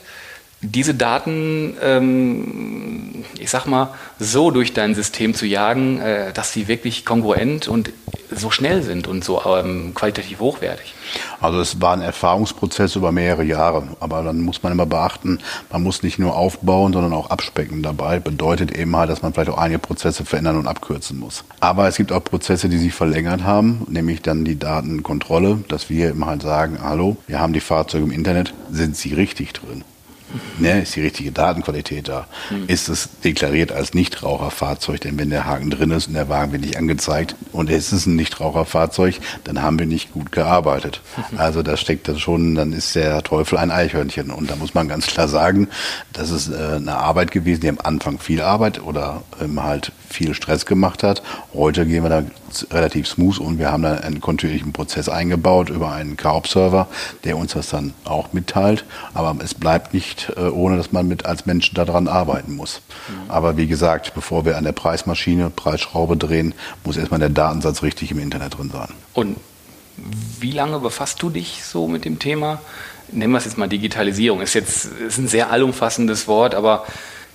diese 0.61 0.93
Daten, 0.93 1.77
ähm, 1.81 3.23
ich 3.37 3.49
sag 3.49 3.65
mal, 3.65 3.93
so 4.19 4.51
durch 4.51 4.73
dein 4.73 4.93
System 4.93 5.33
zu 5.33 5.45
jagen, 5.45 5.99
äh, 6.01 6.33
dass 6.33 6.51
sie 6.51 6.67
wirklich 6.67 7.05
kongruent 7.05 7.67
und 7.67 7.91
so 8.31 8.51
schnell 8.51 8.83
sind 8.83 9.07
und 9.07 9.23
so 9.23 9.41
ähm, 9.45 9.93
qualitativ 9.95 10.39
hochwertig? 10.39 10.93
Also 11.39 11.59
es 11.61 11.81
war 11.81 11.93
ein 11.93 12.01
Erfahrungsprozess 12.01 12.95
über 12.95 13.11
mehrere 13.11 13.43
Jahre. 13.43 13.87
Aber 13.99 14.21
dann 14.21 14.41
muss 14.41 14.61
man 14.61 14.71
immer 14.71 14.85
beachten, 14.85 15.39
man 15.71 15.81
muss 15.81 16.03
nicht 16.03 16.19
nur 16.19 16.35
aufbauen, 16.35 16.93
sondern 16.93 17.13
auch 17.13 17.29
abspecken 17.29 17.81
dabei. 17.81 18.19
Bedeutet 18.19 18.71
eben 18.71 18.95
halt, 18.95 19.09
dass 19.09 19.21
man 19.21 19.33
vielleicht 19.33 19.49
auch 19.49 19.57
einige 19.57 19.79
Prozesse 19.79 20.25
verändern 20.25 20.57
und 20.57 20.67
abkürzen 20.67 21.17
muss. 21.17 21.43
Aber 21.61 21.87
es 21.87 21.95
gibt 21.95 22.11
auch 22.11 22.23
Prozesse, 22.23 22.69
die 22.69 22.77
sich 22.77 22.93
verlängert 22.93 23.43
haben, 23.43 23.85
nämlich 23.89 24.21
dann 24.21 24.45
die 24.45 24.59
Datenkontrolle, 24.59 25.63
dass 25.67 25.89
wir 25.89 26.09
eben 26.09 26.25
halt 26.25 26.41
sagen, 26.41 26.79
hallo, 26.83 27.17
wir 27.27 27.39
haben 27.39 27.53
die 27.53 27.61
Fahrzeuge 27.61 28.03
im 28.03 28.11
Internet, 28.11 28.53
sind 28.69 28.95
sie 28.95 29.13
richtig 29.13 29.53
drin? 29.53 29.83
Ne, 30.57 30.81
ist 30.81 30.95
die 30.95 31.01
richtige 31.01 31.31
Datenqualität 31.31 32.07
da? 32.07 32.27
Mhm. 32.49 32.65
Ist 32.67 32.89
es 32.89 33.09
deklariert 33.23 33.71
als 33.71 33.93
Nichtraucherfahrzeug? 33.93 35.01
Denn 35.01 35.17
wenn 35.17 35.29
der 35.29 35.45
Haken 35.45 35.69
drin 35.69 35.91
ist 35.91 36.07
und 36.07 36.13
der 36.13 36.29
Wagen 36.29 36.51
wird 36.51 36.61
nicht 36.61 36.77
angezeigt 36.77 37.35
und 37.51 37.69
es 37.69 37.91
ist 37.91 38.05
ein 38.05 38.15
Nichtraucherfahrzeug, 38.15 39.15
dann 39.43 39.61
haben 39.61 39.79
wir 39.79 39.85
nicht 39.85 40.11
gut 40.11 40.31
gearbeitet. 40.31 41.01
Mhm. 41.31 41.39
Also 41.39 41.63
da 41.63 41.77
steckt 41.77 42.07
dann 42.07 42.19
schon, 42.19 42.55
dann 42.55 42.73
ist 42.73 42.95
der 42.95 43.23
Teufel 43.23 43.57
ein 43.57 43.71
Eichhörnchen. 43.71 44.31
Und 44.31 44.49
da 44.49 44.55
muss 44.55 44.73
man 44.73 44.87
ganz 44.87 45.07
klar 45.07 45.27
sagen, 45.27 45.67
das 46.13 46.31
ist 46.31 46.49
äh, 46.49 46.75
eine 46.75 46.97
Arbeit 46.97 47.31
gewesen, 47.31 47.61
die 47.61 47.69
am 47.69 47.79
Anfang 47.81 48.19
viel 48.19 48.41
Arbeit 48.41 48.81
oder 48.81 49.23
ähm, 49.41 49.63
halt 49.63 49.91
viel 50.09 50.33
Stress 50.33 50.65
gemacht 50.65 51.03
hat. 51.03 51.21
Heute 51.53 51.85
gehen 51.85 52.03
wir 52.03 52.09
da 52.09 52.23
relativ 52.71 53.07
smooth 53.07 53.37
und 53.39 53.59
wir 53.59 53.71
haben 53.71 53.83
da 53.83 53.93
einen 53.95 54.21
kontinuierlichen 54.21 54.73
Prozess 54.73 55.07
eingebaut 55.07 55.69
über 55.69 55.91
einen 55.91 56.17
Kaub-Server, 56.17 56.87
der 57.23 57.37
uns 57.37 57.53
das 57.53 57.69
dann 57.69 57.93
auch 58.05 58.33
mitteilt. 58.33 58.85
Aber 59.13 59.35
es 59.43 59.53
bleibt 59.53 59.93
nicht, 59.93 60.33
äh, 60.35 60.41
ohne 60.41 60.77
dass 60.77 60.91
man 60.91 61.07
mit 61.07 61.25
als 61.25 61.45
Mensch 61.45 61.73
daran 61.73 62.07
arbeiten 62.07 62.55
muss. 62.55 62.81
Mhm. 63.07 63.29
Aber 63.29 63.57
wie 63.57 63.67
gesagt, 63.67 64.13
bevor 64.15 64.45
wir 64.45 64.57
an 64.57 64.63
der 64.63 64.71
Preismaschine, 64.71 65.49
Preisschraube 65.49 66.17
drehen, 66.17 66.53
muss 66.83 66.97
erstmal 66.97 67.19
der 67.19 67.29
Datensatz 67.29 67.83
richtig 67.83 68.11
im 68.11 68.19
Internet 68.19 68.57
drin 68.57 68.71
sein. 68.71 68.89
Und 69.13 69.37
wie 70.39 70.51
lange 70.51 70.79
befasst 70.79 71.21
du 71.21 71.29
dich 71.29 71.63
so 71.63 71.87
mit 71.87 72.05
dem 72.05 72.19
Thema? 72.19 72.61
Nennen 73.11 73.31
wir 73.31 73.37
es 73.37 73.45
jetzt 73.45 73.57
mal 73.57 73.67
Digitalisierung. 73.67 74.41
Ist 74.41 74.53
jetzt 74.53 74.85
ist 74.85 75.17
ein 75.17 75.27
sehr 75.27 75.51
allumfassendes 75.51 76.27
Wort, 76.27 76.55
aber 76.55 76.85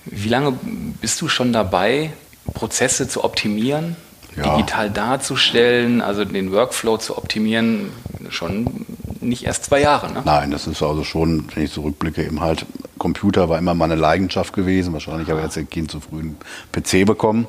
wie 0.05 0.29
lange 0.29 0.57
bist 1.01 1.21
du 1.21 1.27
schon 1.27 1.51
dabei, 1.51 2.13
Prozesse 2.53 3.07
zu 3.07 3.23
optimieren, 3.23 3.95
ja. 4.35 4.55
digital 4.55 4.89
darzustellen, 4.89 6.01
also 6.01 6.25
den 6.25 6.51
Workflow 6.51 6.97
zu 6.97 7.17
optimieren, 7.17 7.91
schon 8.29 8.85
nicht 9.21 9.43
erst 9.43 9.65
zwei 9.65 9.81
Jahre. 9.81 10.11
Ne? 10.11 10.21
Nein, 10.23 10.51
das 10.51 10.67
ist 10.67 10.83
also 10.83 11.03
schon, 11.03 11.45
wenn 11.53 11.63
ich 11.63 11.71
zurückblicke, 11.71 12.23
eben 12.23 12.41
halt, 12.41 12.65
Computer 12.97 13.49
war 13.49 13.57
immer 13.57 13.73
meine 13.73 13.95
Leidenschaft 13.95 14.53
gewesen. 14.53 14.93
Wahrscheinlich 14.93 15.29
habe 15.29 15.39
ich 15.39 15.45
als 15.45 15.69
Kind 15.69 15.91
zu 15.91 15.99
früh 15.99 16.19
einen 16.19 16.37
PC 16.71 17.05
bekommen. 17.05 17.47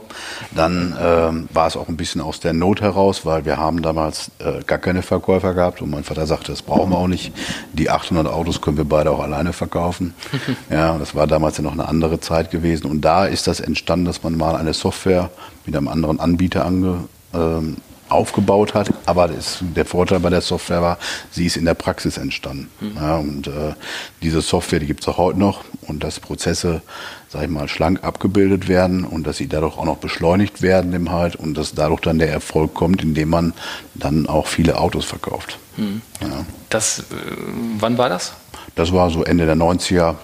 Dann 0.54 0.96
ähm, 1.00 1.48
war 1.52 1.66
es 1.66 1.76
auch 1.76 1.88
ein 1.88 1.96
bisschen 1.96 2.20
aus 2.20 2.40
der 2.40 2.52
Not 2.52 2.80
heraus, 2.80 3.24
weil 3.24 3.44
wir 3.44 3.56
haben 3.56 3.82
damals 3.82 4.30
äh, 4.38 4.62
gar 4.64 4.78
keine 4.78 5.02
Verkäufer 5.02 5.54
gehabt 5.54 5.82
und 5.82 5.90
mein 5.90 6.04
Vater 6.04 6.26
sagte, 6.26 6.52
das 6.52 6.62
brauchen 6.62 6.90
wir 6.90 6.98
auch 6.98 7.08
nicht. 7.08 7.32
Die 7.72 7.90
800 7.90 8.26
Autos 8.26 8.60
können 8.60 8.76
wir 8.76 8.84
beide 8.84 9.10
auch 9.10 9.20
alleine 9.20 9.52
verkaufen. 9.52 10.14
ja, 10.70 10.98
das 10.98 11.14
war 11.14 11.26
damals 11.26 11.56
ja 11.58 11.62
noch 11.62 11.72
eine 11.72 11.88
andere 11.88 12.20
Zeit 12.20 12.50
gewesen. 12.50 12.86
Und 12.86 13.02
da 13.02 13.26
ist 13.26 13.46
das 13.46 13.60
entstanden, 13.60 14.06
dass 14.06 14.22
man 14.22 14.36
mal 14.36 14.56
eine 14.56 14.74
Software 14.74 15.30
mit 15.64 15.76
einem 15.76 15.88
anderen 15.88 16.20
Anbieter 16.20 16.64
ange, 16.64 17.04
ähm, 17.34 17.76
aufgebaut 18.08 18.74
hat. 18.74 18.90
Aber 19.06 19.28
das, 19.28 19.58
der 19.60 19.84
Vorteil 19.84 20.20
bei 20.20 20.30
der 20.30 20.40
Software 20.40 20.82
war, 20.82 20.98
sie 21.30 21.46
ist 21.46 21.56
in 21.56 21.64
der 21.64 21.74
Praxis 21.74 22.18
entstanden. 22.18 22.68
Mhm. 22.80 22.96
Ja, 22.96 23.16
und 23.18 23.46
äh, 23.46 23.74
diese 24.22 24.40
Software, 24.40 24.80
die 24.80 24.86
gibt 24.86 25.00
es 25.00 25.08
auch 25.08 25.18
heute 25.18 25.38
noch 25.38 25.64
und 25.82 26.02
dass 26.02 26.20
Prozesse 26.20 26.82
sag 27.28 27.42
ich 27.42 27.50
mal, 27.50 27.68
schlank 27.68 28.04
abgebildet 28.04 28.68
werden 28.68 29.04
und 29.04 29.26
dass 29.26 29.36
sie 29.36 29.48
dadurch 29.48 29.76
auch 29.76 29.84
noch 29.84 29.98
beschleunigt 29.98 30.62
werden 30.62 30.92
im 30.92 31.10
Halt 31.10 31.36
und 31.36 31.54
dass 31.54 31.74
dadurch 31.74 32.00
dann 32.00 32.18
der 32.18 32.30
Erfolg 32.30 32.74
kommt, 32.74 33.02
indem 33.02 33.30
man 33.30 33.52
dann 33.94 34.26
auch 34.26 34.46
viele 34.46 34.78
Autos 34.78 35.04
verkauft. 35.04 35.58
Hm. 35.76 36.00
Ja. 36.20 36.46
Das, 36.70 37.00
äh, 37.00 37.02
wann 37.78 37.98
war 37.98 38.08
das? 38.08 38.32
Das 38.74 38.92
war 38.92 39.10
so 39.10 39.24
Ende 39.24 39.46
der 39.46 39.56
90er, 39.56 40.16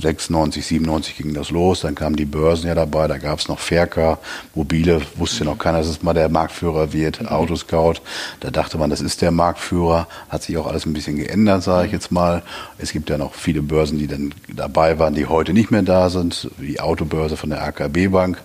96, 0.00 0.64
97 0.64 1.16
ging 1.16 1.34
das 1.34 1.50
los. 1.50 1.80
Dann 1.80 1.94
kamen 1.94 2.16
die 2.16 2.24
Börsen 2.24 2.66
ja 2.66 2.74
dabei, 2.74 3.06
da 3.08 3.18
gab 3.18 3.38
es 3.38 3.48
noch 3.48 3.58
Ferker, 3.58 4.18
Mobile, 4.54 5.02
wusste 5.16 5.44
noch 5.44 5.58
keiner, 5.58 5.78
dass 5.78 5.88
es 5.88 6.02
mal 6.02 6.14
der 6.14 6.28
Marktführer 6.28 6.92
wird, 6.92 7.20
mhm. 7.20 7.28
Autoscout. 7.28 7.96
Da 8.40 8.50
dachte 8.50 8.78
man, 8.78 8.90
das 8.90 9.00
ist 9.00 9.20
der 9.20 9.30
Marktführer. 9.30 10.06
Hat 10.28 10.42
sich 10.42 10.56
auch 10.56 10.66
alles 10.66 10.86
ein 10.86 10.92
bisschen 10.92 11.16
geändert, 11.16 11.62
sage 11.62 11.86
ich 11.86 11.92
jetzt 11.92 12.10
mal. 12.10 12.42
Es 12.78 12.92
gibt 12.92 13.10
ja 13.10 13.18
noch 13.18 13.34
viele 13.34 13.62
Börsen, 13.62 13.98
die 13.98 14.06
dann 14.06 14.34
dabei 14.48 14.98
waren, 14.98 15.14
die 15.14 15.26
heute 15.26 15.52
nicht 15.52 15.70
mehr 15.70 15.82
da 15.82 16.08
sind. 16.10 16.50
Die 16.58 16.80
Autobörse 16.80 17.36
von 17.36 17.50
der 17.50 17.62
AKB 17.62 18.08
Bank. 18.08 18.42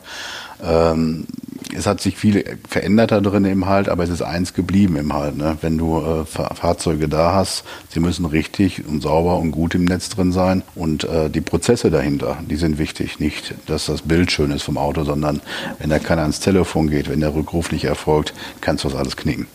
Ähm, 0.64 1.26
es 1.74 1.86
hat 1.86 2.02
sich 2.02 2.18
viel 2.18 2.58
verändert 2.68 3.12
da 3.12 3.22
drin 3.22 3.46
im 3.46 3.66
Halt, 3.66 3.90
aber 3.90 4.04
es 4.04 4.10
ist 4.10 4.22
eins 4.22 4.54
geblieben 4.54 4.96
im 4.98 5.14
Halt. 5.14 5.38
Ne? 5.38 5.58
Wenn 5.62 5.78
du 5.78 6.00
äh, 6.00 6.26
Fahrzeuge 6.26 7.08
da 7.08 7.34
hast, 7.34 7.64
sie 7.90 8.00
müssen 8.00 8.26
richtig 8.26 8.86
und 8.88 9.02
sauber 9.02 9.38
und 9.38 9.52
gut 9.52 9.76
im 9.76 9.86
Netz 9.86 10.10
drin 10.10 10.32
sein. 10.32 10.64
Und 10.76 11.04
äh, 11.04 11.30
die 11.30 11.42
Prozesse 11.42 11.92
dahinter, 11.92 12.38
die 12.50 12.56
sind 12.56 12.78
wichtig. 12.78 13.20
Nicht, 13.20 13.56
dass 13.66 13.86
das 13.86 14.02
Bild 14.04 14.32
schön 14.32 14.52
ist 14.52 14.64
vom 14.64 14.78
Auto, 14.78 15.04
sondern 15.04 15.42
wenn 15.80 15.90
da 15.90 16.00
keiner 16.00 16.22
ans 16.22 16.40
Telefon 16.40 16.90
geht, 16.90 17.10
wenn 17.10 17.20
der 17.20 17.34
Rückruf 17.34 17.72
nicht 17.72 17.86
erfolgt, 17.86 18.34
kannst 18.62 18.84
du 18.84 18.90
das 18.90 18.98
alles 18.98 19.18
knicken. 19.18 19.48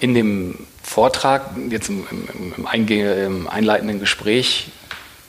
In 0.00 0.14
dem 0.14 0.54
Vortrag, 0.82 1.50
jetzt 1.68 1.88
im, 1.88 2.04
im, 2.10 2.66
im 2.66 3.48
einleitenden 3.48 4.00
Gespräch, 4.00 4.72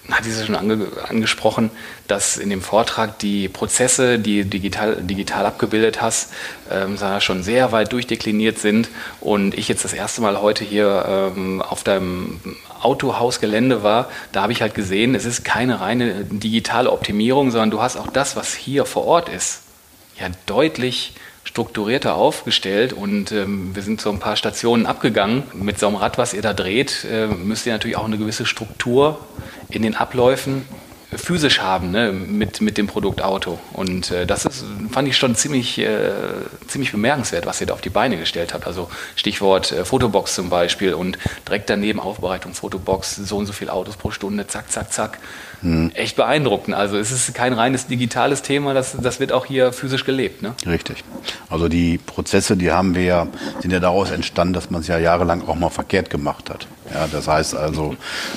hat 0.09 0.25
es 0.25 0.45
schon 0.45 0.55
ange 0.55 0.87
angesprochen, 1.07 1.69
dass 2.07 2.37
in 2.37 2.49
dem 2.49 2.61
Vortrag 2.61 3.19
die 3.19 3.47
Prozesse, 3.47 4.17
die 4.17 4.43
digital, 4.43 4.97
digital 5.01 5.45
abgebildet 5.45 6.01
hast, 6.01 6.33
ähm, 6.71 6.97
schon 7.19 7.43
sehr 7.43 7.71
weit 7.71 7.93
durchdekliniert 7.93 8.57
sind. 8.57 8.89
Und 9.19 9.53
ich 9.57 9.67
jetzt 9.67 9.85
das 9.85 9.93
erste 9.93 10.21
Mal 10.21 10.41
heute 10.41 10.63
hier 10.63 11.05
ähm, 11.35 11.61
auf 11.61 11.83
deinem 11.83 12.39
Autohausgelände 12.81 13.83
war, 13.83 14.09
da 14.31 14.41
habe 14.41 14.53
ich 14.53 14.61
halt 14.61 14.73
gesehen, 14.73 15.13
es 15.13 15.25
ist 15.25 15.45
keine 15.45 15.81
reine 15.81 16.25
digitale 16.25 16.91
Optimierung, 16.91 17.51
sondern 17.51 17.71
du 17.71 17.81
hast 17.81 17.97
auch 17.97 18.07
das, 18.07 18.35
was 18.35 18.55
hier 18.55 18.85
vor 18.85 19.05
Ort 19.05 19.29
ist, 19.29 19.61
ja 20.19 20.27
deutlich 20.47 21.13
strukturierter 21.43 22.15
aufgestellt 22.15 22.93
und 22.93 23.31
ähm, 23.31 23.75
wir 23.75 23.81
sind 23.81 23.99
so 23.99 24.09
ein 24.09 24.19
paar 24.19 24.35
Stationen 24.35 24.85
abgegangen. 24.85 25.43
Mit 25.53 25.79
so 25.79 25.87
einem 25.87 25.95
Rad, 25.95 26.17
was 26.17 26.33
ihr 26.33 26.41
da 26.41 26.53
dreht, 26.53 27.05
äh, 27.09 27.27
müsst 27.27 27.65
ihr 27.65 27.73
natürlich 27.73 27.97
auch 27.97 28.05
eine 28.05 28.17
gewisse 28.17 28.45
Struktur 28.45 29.19
in 29.69 29.81
den 29.81 29.95
Abläufen 29.95 30.65
physisch 31.15 31.59
haben 31.59 31.91
ne, 31.91 32.11
mit, 32.11 32.61
mit 32.61 32.77
dem 32.77 32.87
Produkt 32.87 33.21
Auto. 33.21 33.59
Und 33.73 34.11
äh, 34.11 34.25
das 34.25 34.45
ist, 34.45 34.63
fand 34.91 35.07
ich 35.07 35.17
schon 35.17 35.35
ziemlich, 35.35 35.77
äh, 35.77 36.11
ziemlich 36.67 36.91
bemerkenswert, 36.91 37.45
was 37.45 37.59
ihr 37.59 37.67
da 37.67 37.73
auf 37.73 37.81
die 37.81 37.89
Beine 37.89 38.17
gestellt 38.17 38.53
habt. 38.53 38.65
Also 38.65 38.89
Stichwort 39.15 39.71
äh, 39.71 39.83
Fotobox 39.83 40.35
zum 40.35 40.49
Beispiel 40.49 40.93
und 40.93 41.17
direkt 41.47 41.69
daneben 41.69 41.99
Aufbereitung 41.99 42.53
Fotobox, 42.53 43.15
so 43.15 43.37
und 43.37 43.45
so 43.45 43.53
viele 43.53 43.73
Autos 43.73 43.97
pro 43.97 44.11
Stunde, 44.11 44.47
zack, 44.47 44.71
zack, 44.71 44.93
zack. 44.93 45.19
Hm. 45.61 45.91
Echt 45.93 46.15
beeindruckend. 46.15 46.75
Also 46.75 46.97
es 46.97 47.11
ist 47.11 47.33
kein 47.35 47.53
reines 47.53 47.87
digitales 47.87 48.41
Thema, 48.41 48.73
das, 48.73 48.95
das 48.99 49.19
wird 49.19 49.31
auch 49.31 49.45
hier 49.45 49.73
physisch 49.73 50.05
gelebt. 50.05 50.41
Ne? 50.41 50.55
Richtig. 50.65 51.03
Also 51.49 51.67
die 51.67 51.97
Prozesse, 51.97 52.57
die 52.57 52.71
haben 52.71 52.95
wir 52.95 53.03
ja, 53.03 53.27
sind 53.59 53.71
ja 53.71 53.79
daraus 53.79 54.11
entstanden, 54.11 54.53
dass 54.53 54.71
man 54.71 54.81
es 54.81 54.87
ja 54.87 54.97
jahrelang 54.97 55.47
auch 55.47 55.55
mal 55.55 55.69
verkehrt 55.69 56.09
gemacht 56.09 56.49
hat. 56.49 56.67
Ja, 56.93 57.07
das 57.07 57.27
heißt 57.27 57.55
also, 57.55 57.95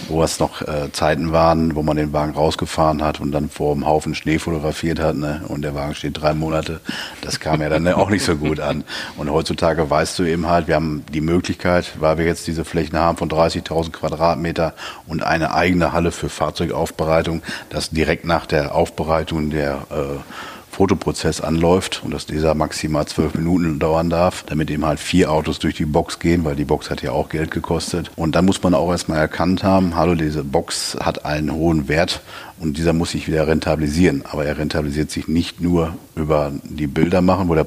wo 0.08 0.22
es 0.22 0.38
noch 0.38 0.62
äh, 0.62 0.92
Zeiten 0.92 1.32
waren, 1.32 1.74
wo 1.74 1.82
man 1.82 1.96
den 1.96 2.12
Wagen 2.12 2.34
rausgefahren 2.34 3.02
hat 3.02 3.20
und 3.20 3.32
dann 3.32 3.48
vor 3.48 3.72
einem 3.72 3.86
Haufen 3.86 4.14
Schnee 4.14 4.38
fotografiert 4.38 5.00
hat 5.00 5.16
ne, 5.16 5.42
und 5.48 5.62
der 5.62 5.74
Wagen 5.74 5.94
steht 5.94 6.20
drei 6.20 6.34
Monate, 6.34 6.80
das 7.20 7.40
kam 7.40 7.60
ja 7.62 7.68
dann 7.68 7.86
auch 7.94 8.10
nicht 8.10 8.24
so 8.24 8.36
gut 8.36 8.60
an. 8.60 8.84
Und 9.16 9.30
heutzutage 9.30 9.88
weißt 9.88 10.18
du 10.18 10.24
eben 10.24 10.46
halt, 10.46 10.68
wir 10.68 10.76
haben 10.76 11.04
die 11.12 11.20
Möglichkeit, 11.20 11.92
weil 11.98 12.18
wir 12.18 12.26
jetzt 12.26 12.46
diese 12.46 12.64
Flächen 12.64 12.98
haben 12.98 13.18
von 13.18 13.28
30.000 13.28 13.90
Quadratmeter 13.90 14.74
und 15.06 15.24
eine 15.24 15.54
eigene 15.54 15.92
Halle 15.92 16.12
für 16.12 16.28
Fahrzeugaufbereitung, 16.28 17.42
dass 17.70 17.90
direkt 17.90 18.24
nach 18.24 18.46
der 18.46 18.74
Aufbereitung 18.74 19.50
der 19.50 19.86
äh, 19.90 20.53
Fotoprozess 20.74 21.40
anläuft 21.40 22.02
und 22.04 22.12
dass 22.12 22.26
dieser 22.26 22.54
maximal 22.54 23.06
zwölf 23.06 23.34
Minuten 23.34 23.78
dauern 23.78 24.10
darf, 24.10 24.42
damit 24.46 24.70
eben 24.70 24.84
halt 24.84 24.98
vier 24.98 25.30
Autos 25.30 25.60
durch 25.60 25.76
die 25.76 25.84
Box 25.84 26.18
gehen, 26.18 26.44
weil 26.44 26.56
die 26.56 26.64
Box 26.64 26.90
hat 26.90 27.00
ja 27.00 27.12
auch 27.12 27.28
Geld 27.28 27.52
gekostet. 27.52 28.10
Und 28.16 28.34
dann 28.34 28.44
muss 28.44 28.60
man 28.62 28.74
auch 28.74 28.90
erstmal 28.90 29.18
erkannt 29.18 29.62
haben, 29.62 29.94
hallo, 29.94 30.16
diese 30.16 30.42
Box 30.42 30.96
hat 31.00 31.24
einen 31.24 31.52
hohen 31.52 31.86
Wert 31.88 32.22
und 32.58 32.76
dieser 32.76 32.92
muss 32.92 33.12
sich 33.12 33.28
wieder 33.28 33.46
rentabilisieren. 33.46 34.24
Aber 34.28 34.44
er 34.44 34.58
rentabilisiert 34.58 35.12
sich 35.12 35.28
nicht 35.28 35.60
nur 35.60 35.94
über 36.16 36.50
die 36.64 36.88
Bilder 36.88 37.20
machen, 37.20 37.48
wo 37.48 37.54
der 37.54 37.66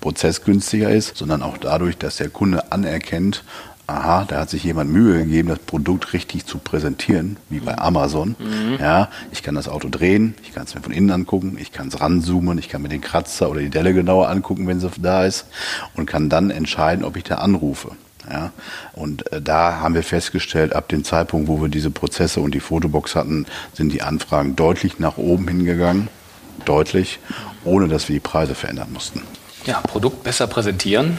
Prozess 0.00 0.42
günstiger 0.42 0.88
ist, 0.88 1.16
sondern 1.16 1.42
auch 1.42 1.58
dadurch, 1.58 1.98
dass 1.98 2.16
der 2.16 2.30
Kunde 2.30 2.72
anerkennt, 2.72 3.44
aha, 3.86 4.24
da 4.26 4.40
hat 4.40 4.50
sich 4.50 4.64
jemand 4.64 4.90
Mühe 4.90 5.18
gegeben, 5.18 5.48
das 5.48 5.60
Produkt 5.60 6.12
richtig 6.12 6.46
zu 6.46 6.58
präsentieren, 6.58 7.36
wie 7.48 7.60
bei 7.60 7.78
Amazon. 7.78 8.34
Mhm. 8.38 8.78
Ja, 8.80 9.10
ich 9.30 9.42
kann 9.42 9.54
das 9.54 9.68
Auto 9.68 9.88
drehen, 9.88 10.34
ich 10.42 10.52
kann 10.52 10.64
es 10.64 10.74
mir 10.74 10.80
von 10.80 10.92
innen 10.92 11.10
angucken, 11.10 11.56
ich 11.60 11.72
kann 11.72 11.88
es 11.88 12.00
ranzoomen, 12.00 12.58
ich 12.58 12.68
kann 12.68 12.82
mir 12.82 12.88
den 12.88 13.00
Kratzer 13.00 13.50
oder 13.50 13.60
die 13.60 13.70
Delle 13.70 13.94
genauer 13.94 14.28
angucken, 14.28 14.66
wenn 14.66 14.80
sie 14.80 14.90
da 14.98 15.24
ist 15.24 15.46
und 15.94 16.06
kann 16.06 16.28
dann 16.28 16.50
entscheiden, 16.50 17.04
ob 17.04 17.16
ich 17.16 17.24
da 17.24 17.36
anrufe. 17.36 17.92
Ja, 18.28 18.50
und 18.94 19.30
äh, 19.32 19.40
da 19.40 19.78
haben 19.78 19.94
wir 19.94 20.02
festgestellt, 20.02 20.74
ab 20.74 20.88
dem 20.88 21.04
Zeitpunkt, 21.04 21.46
wo 21.46 21.62
wir 21.62 21.68
diese 21.68 21.92
Prozesse 21.92 22.40
und 22.40 22.54
die 22.54 22.60
Fotobox 22.60 23.14
hatten, 23.14 23.46
sind 23.72 23.92
die 23.92 24.02
Anfragen 24.02 24.56
deutlich 24.56 24.98
nach 24.98 25.16
oben 25.16 25.46
hingegangen. 25.46 26.08
Deutlich, 26.64 27.20
ohne 27.64 27.86
dass 27.86 28.08
wir 28.08 28.14
die 28.14 28.20
Preise 28.20 28.56
verändern 28.56 28.88
mussten. 28.92 29.22
Ja, 29.64 29.80
Produkt 29.80 30.24
besser 30.24 30.48
präsentieren, 30.48 31.18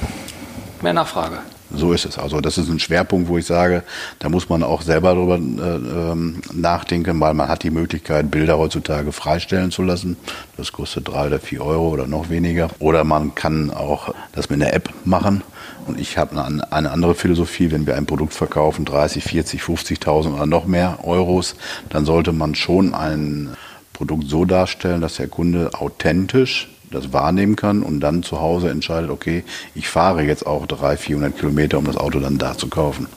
mehr 0.81 0.93
Nachfrage. 0.93 1.39
So 1.77 1.93
ist 1.93 2.05
es. 2.05 2.17
Also 2.17 2.41
das 2.41 2.57
ist 2.57 2.69
ein 2.69 2.79
Schwerpunkt, 2.79 3.29
wo 3.29 3.37
ich 3.37 3.45
sage, 3.45 3.83
da 4.19 4.29
muss 4.29 4.49
man 4.49 4.63
auch 4.63 4.81
selber 4.81 5.13
drüber 5.13 5.35
äh, 5.35 6.11
ähm, 6.11 6.41
nachdenken, 6.51 7.19
weil 7.19 7.35
man 7.35 7.47
hat 7.47 7.63
die 7.63 7.69
Möglichkeit, 7.69 8.31
Bilder 8.31 8.57
heutzutage 8.57 9.11
freistellen 9.11 9.69
zu 9.69 9.83
lassen. 9.83 10.17
Das 10.57 10.71
kostet 10.71 11.07
drei 11.07 11.27
oder 11.27 11.39
vier 11.39 11.63
Euro 11.63 11.89
oder 11.89 12.07
noch 12.07 12.29
weniger. 12.29 12.69
Oder 12.79 13.03
man 13.03 13.35
kann 13.35 13.69
auch 13.69 14.13
das 14.33 14.49
mit 14.49 14.61
einer 14.61 14.73
App 14.73 14.89
machen. 15.05 15.43
Und 15.85 15.99
ich 15.99 16.17
habe 16.17 16.41
eine, 16.41 16.71
eine 16.71 16.91
andere 16.91 17.13
Philosophie, 17.13 17.71
wenn 17.71 17.85
wir 17.85 17.95
ein 17.95 18.07
Produkt 18.07 18.33
verkaufen, 18.33 18.83
30, 18.83 19.23
40, 19.23 19.61
50.000 19.61 20.33
oder 20.33 20.45
noch 20.47 20.65
mehr 20.65 20.99
Euros, 21.03 21.55
dann 21.89 22.05
sollte 22.05 22.33
man 22.33 22.55
schon 22.55 22.95
ein 22.95 23.55
Produkt 23.93 24.27
so 24.27 24.45
darstellen, 24.45 25.01
dass 25.01 25.15
der 25.15 25.27
Kunde 25.27 25.71
authentisch 25.73 26.69
das 26.91 27.13
wahrnehmen 27.13 27.55
kann 27.55 27.83
und 27.83 27.99
dann 27.99 28.23
zu 28.23 28.39
Hause 28.39 28.69
entscheidet, 28.69 29.09
okay, 29.09 29.43
ich 29.75 29.89
fahre 29.89 30.23
jetzt 30.23 30.45
auch 30.45 30.65
300, 30.65 30.99
400 30.99 31.37
Kilometer, 31.37 31.77
um 31.77 31.85
das 31.85 31.97
Auto 31.97 32.19
dann 32.19 32.37
da 32.37 32.57
zu 32.57 32.67
kaufen. 32.67 33.07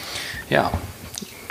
Ja, 0.48 0.70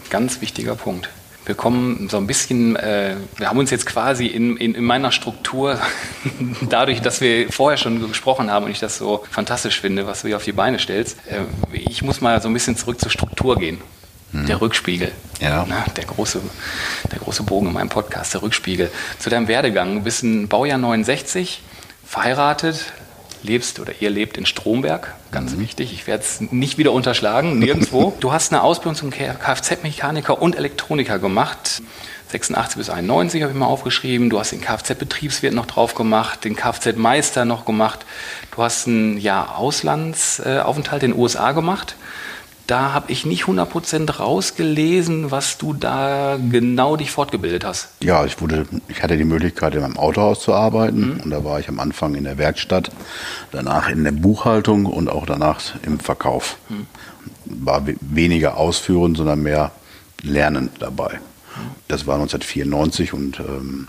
ganz 0.09 0.41
wichtiger 0.41 0.75
Punkt. 0.75 1.09
Wir 1.45 1.55
kommen 1.55 2.09
so 2.09 2.17
ein 2.17 2.27
bisschen, 2.27 2.75
äh, 2.75 3.15
wir 3.37 3.49
haben 3.49 3.57
uns 3.57 3.71
jetzt 3.71 3.87
quasi 3.87 4.27
in, 4.27 4.55
in, 4.57 4.75
in, 4.75 4.83
meiner 4.83 5.11
Struktur, 5.11 5.79
dadurch, 6.69 7.01
dass 7.01 7.21
wir 7.21 7.51
vorher 7.51 7.77
schon 7.77 8.07
gesprochen 8.07 8.51
haben 8.51 8.65
und 8.65 8.71
ich 8.71 8.79
das 8.79 8.97
so 8.97 9.23
fantastisch 9.31 9.79
finde, 9.79 10.05
was 10.05 10.21
du 10.21 10.27
hier 10.27 10.37
auf 10.37 10.43
die 10.43 10.51
Beine 10.51 10.77
stellst, 10.77 11.17
äh, 11.27 11.41
ich 11.73 12.03
muss 12.03 12.21
mal 12.21 12.39
so 12.41 12.49
ein 12.49 12.53
bisschen 12.53 12.75
zurück 12.75 12.99
zur 12.99 13.09
Struktur 13.09 13.57
gehen. 13.57 13.79
Mhm. 14.31 14.45
Der 14.45 14.61
Rückspiegel. 14.61 15.11
Ja. 15.39 15.65
Na, 15.67 15.85
der, 15.95 16.05
große, 16.05 16.39
der 17.11 17.19
große 17.19 17.43
Bogen 17.43 17.67
in 17.67 17.73
meinem 17.73 17.89
Podcast, 17.89 18.33
der 18.33 18.43
Rückspiegel. 18.43 18.91
Zu 19.17 19.29
deinem 19.29 19.47
Werdegang. 19.47 19.95
Du 19.95 20.01
bist 20.01 20.23
ein 20.23 20.47
Baujahr 20.47 20.77
69, 20.77 21.61
verheiratet, 22.09 22.91
lebst 23.43 23.79
oder 23.79 23.93
ihr 23.99 24.09
lebt 24.09 24.35
in 24.35 24.47
Stromberg, 24.47 25.13
ganz 25.31 25.53
mhm. 25.53 25.59
wichtig. 25.59 25.93
Ich 25.93 26.07
werde 26.07 26.23
es 26.23 26.41
nicht 26.41 26.79
wieder 26.79 26.91
unterschlagen, 26.91 27.59
nirgendwo. 27.59 28.13
du 28.19 28.33
hast 28.33 28.51
eine 28.51 28.63
Ausbildung 28.63 28.95
zum 28.95 29.11
Kfz-Mechaniker 29.11 30.41
und 30.41 30.55
Elektroniker 30.55 31.19
gemacht. 31.19 31.83
86 32.29 32.77
bis 32.77 32.89
91 32.89 33.43
habe 33.43 33.53
ich 33.53 33.57
mal 33.57 33.67
aufgeschrieben. 33.67 34.31
Du 34.31 34.39
hast 34.39 34.51
den 34.51 34.61
Kfz-Betriebswirt 34.61 35.53
noch 35.53 35.67
drauf 35.67 35.93
gemacht, 35.93 36.45
den 36.45 36.55
Kfz-Meister 36.55 37.45
noch 37.45 37.65
gemacht. 37.65 37.99
Du 38.55 38.63
hast 38.63 38.87
ein 38.87 39.19
Jahr 39.19 39.57
Auslandsaufenthalt 39.59 41.03
in 41.03 41.11
den 41.11 41.19
USA 41.19 41.51
gemacht 41.51 41.95
da 42.69 42.93
habe 42.93 43.11
ich 43.11 43.25
nicht 43.25 43.45
100% 43.45 44.17
rausgelesen, 44.17 45.31
was 45.31 45.57
du 45.57 45.73
da 45.73 46.37
genau 46.51 46.95
dich 46.95 47.09
fortgebildet 47.09 47.65
hast. 47.65 47.89
Ja, 48.03 48.25
ich, 48.25 48.39
wurde, 48.41 48.67
ich 48.87 49.01
hatte 49.01 49.17
die 49.17 49.23
Möglichkeit, 49.23 49.73
in 49.73 49.81
meinem 49.81 49.97
Autohaus 49.97 50.41
zu 50.41 50.53
arbeiten. 50.53 51.15
Mhm. 51.15 51.19
Und 51.21 51.29
da 51.31 51.43
war 51.43 51.59
ich 51.59 51.67
am 51.67 51.79
Anfang 51.79 52.13
in 52.13 52.25
der 52.25 52.37
Werkstatt, 52.37 52.91
danach 53.51 53.89
in 53.89 54.03
der 54.03 54.11
Buchhaltung 54.11 54.85
und 54.85 55.09
auch 55.09 55.25
danach 55.25 55.61
im 55.83 55.99
Verkauf. 55.99 56.57
Mhm. 56.69 56.85
War 57.45 57.87
weniger 58.01 58.57
ausführend, 58.57 59.17
sondern 59.17 59.41
mehr 59.41 59.71
Lernen 60.21 60.69
dabei. 60.77 61.13
Mhm. 61.13 61.71
Das 61.87 62.05
war 62.05 62.15
1994 62.15 63.13
und 63.13 63.39
ähm, 63.39 63.87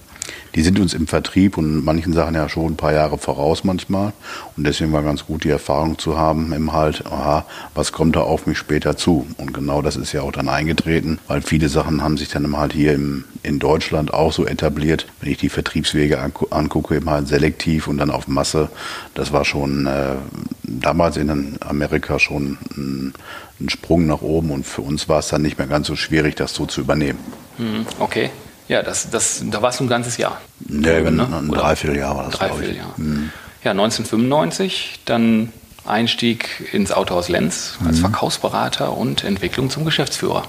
Die 0.54 0.62
sind 0.62 0.80
uns 0.80 0.94
im 0.94 1.06
Vertrieb 1.06 1.56
und 1.58 1.84
manchen 1.84 2.12
Sachen 2.12 2.34
ja 2.34 2.49
schon 2.49 2.72
ein 2.72 2.76
paar 2.76 2.92
Jahre 2.92 3.18
voraus 3.18 3.64
manchmal. 3.64 4.12
Und 4.56 4.66
deswegen 4.66 4.92
war 4.92 5.02
ganz 5.02 5.26
gut, 5.26 5.44
die 5.44 5.50
Erfahrung 5.50 5.99
zu 5.99 6.18
haben 6.18 6.52
im 6.52 6.72
Halt, 6.72 7.06
aha, 7.06 7.46
was 7.75 7.92
kommt 7.92 8.16
da 8.16 8.20
auf 8.20 8.46
mich 8.46 8.58
später 8.58 8.96
zu? 8.96 9.26
Und 9.37 9.54
genau 9.54 9.82
das 9.82 9.96
ist 9.96 10.12
ja 10.12 10.22
auch 10.22 10.32
dann 10.32 10.49
eingetreten, 10.49 11.18
weil 11.28 11.42
viele 11.42 11.68
Sachen 11.68 12.02
haben 12.02 12.16
sich 12.16 12.28
dann 12.28 12.44
im 12.44 12.56
halt 12.56 12.72
hier 12.72 12.94
im, 12.94 13.25
in 13.42 13.58
Deutschland 13.58 14.12
auch 14.12 14.32
so 14.32 14.44
etabliert. 14.44 15.06
Wenn 15.20 15.32
ich 15.32 15.38
die 15.38 15.49
Vertriebswege 15.49 16.18
angucke, 16.50 16.96
eben 16.96 17.08
halt 17.08 17.28
selektiv 17.28 17.87
und 17.87 17.99
dann 17.99 18.10
auf 18.10 18.26
Masse, 18.26 18.70
das 19.14 19.32
war 19.32 19.44
schon 19.44 19.87
äh, 19.87 20.16
damals 20.62 21.16
in 21.16 21.58
Amerika 21.60 22.18
schon 22.18 22.58
ein, 22.76 23.14
ein 23.60 23.68
Sprung 23.68 24.06
nach 24.06 24.22
oben 24.22 24.50
und 24.50 24.66
für 24.66 24.82
uns 24.82 25.08
war 25.08 25.20
es 25.20 25.28
dann 25.28 25.42
nicht 25.42 25.58
mehr 25.58 25.66
ganz 25.66 25.87
so 25.87 25.96
schwierig, 25.96 26.34
das 26.37 26.54
so 26.54 26.66
zu 26.66 26.80
übernehmen. 26.80 27.18
Hm, 27.56 27.87
okay. 27.99 28.30
Ja, 28.71 28.85
das, 28.85 29.11
das, 29.11 29.43
da 29.50 29.62
warst 29.62 29.81
du 29.81 29.85
ein 29.85 29.89
ganzes 29.89 30.17
Jahr. 30.17 30.41
Nee, 30.61 31.00
ne? 31.00 31.29
ein 31.29 31.49
Dreivierteljahr 31.49 32.17
war 32.17 32.27
das. 32.27 32.35
Dreivierteljahr. 32.35 32.95
Mhm. 32.97 33.31
Ja, 33.65 33.73
1995 33.73 35.00
dann 35.07 35.53
Einstieg 35.85 36.69
ins 36.73 36.93
Autohaus 36.93 37.29
Lenz 37.29 37.79
als 37.85 37.97
mhm. 37.97 38.03
Verkaufsberater 38.03 38.97
und 38.97 39.25
Entwicklung 39.25 39.71
zum 39.71 39.85
Geschäftsführer. 39.85 40.45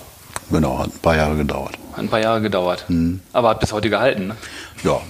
Genau, 0.52 0.78
hat 0.78 0.94
ein 0.94 1.00
paar 1.00 1.16
Jahre 1.16 1.36
gedauert. 1.36 1.80
Hat 1.94 2.00
ein 2.00 2.10
paar 2.10 2.20
Jahre 2.20 2.42
gedauert. 2.42 2.86
Mhm. 2.90 3.22
Aber 3.34 3.50
hat 3.50 3.60
bis 3.60 3.74
heute 3.74 3.90
gehalten, 3.90 4.28
ne? 4.28 4.36
Ja. 4.84 5.02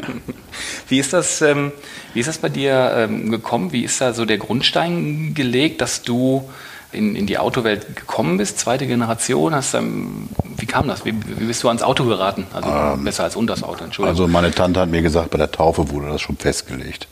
wie, 0.90 0.98
ist 0.98 1.14
das, 1.14 1.40
ähm, 1.40 1.72
wie 2.12 2.20
ist 2.20 2.26
das 2.26 2.36
bei 2.36 2.50
dir 2.50 2.92
ähm, 2.94 3.30
gekommen? 3.30 3.72
Wie 3.72 3.82
ist 3.82 3.98
da 4.02 4.12
so 4.12 4.26
der 4.26 4.36
Grundstein 4.36 5.32
gelegt, 5.32 5.80
dass 5.80 6.02
du 6.02 6.50
in, 6.92 7.16
in 7.16 7.26
die 7.26 7.38
Autowelt 7.38 7.96
gekommen 7.96 8.36
bist, 8.36 8.58
zweite 8.58 8.86
Generation? 8.86 9.54
Hast, 9.54 9.74
ähm, 9.74 10.28
wie 10.56 10.66
kam 10.66 10.88
das? 10.88 11.04
Wie, 11.04 11.14
wie, 11.14 11.44
bist 11.44 11.62
du 11.62 11.68
ans 11.68 11.82
Auto 11.82 12.04
geraten? 12.04 12.46
Also 12.52 12.68
ähm, 12.68 13.04
besser 13.04 13.24
als 13.24 13.36
unter 13.36 13.54
das 13.54 13.62
Auto, 13.62 13.84
Entschuldigung. 13.84 14.08
Also 14.08 14.28
meine 14.28 14.50
Tante 14.50 14.80
hat 14.80 14.88
mir 14.88 15.02
gesagt, 15.02 15.30
bei 15.30 15.38
der 15.38 15.50
Taufe 15.50 15.90
wurde 15.90 16.08
das 16.08 16.20
schon 16.20 16.36
festgelegt. 16.36 17.08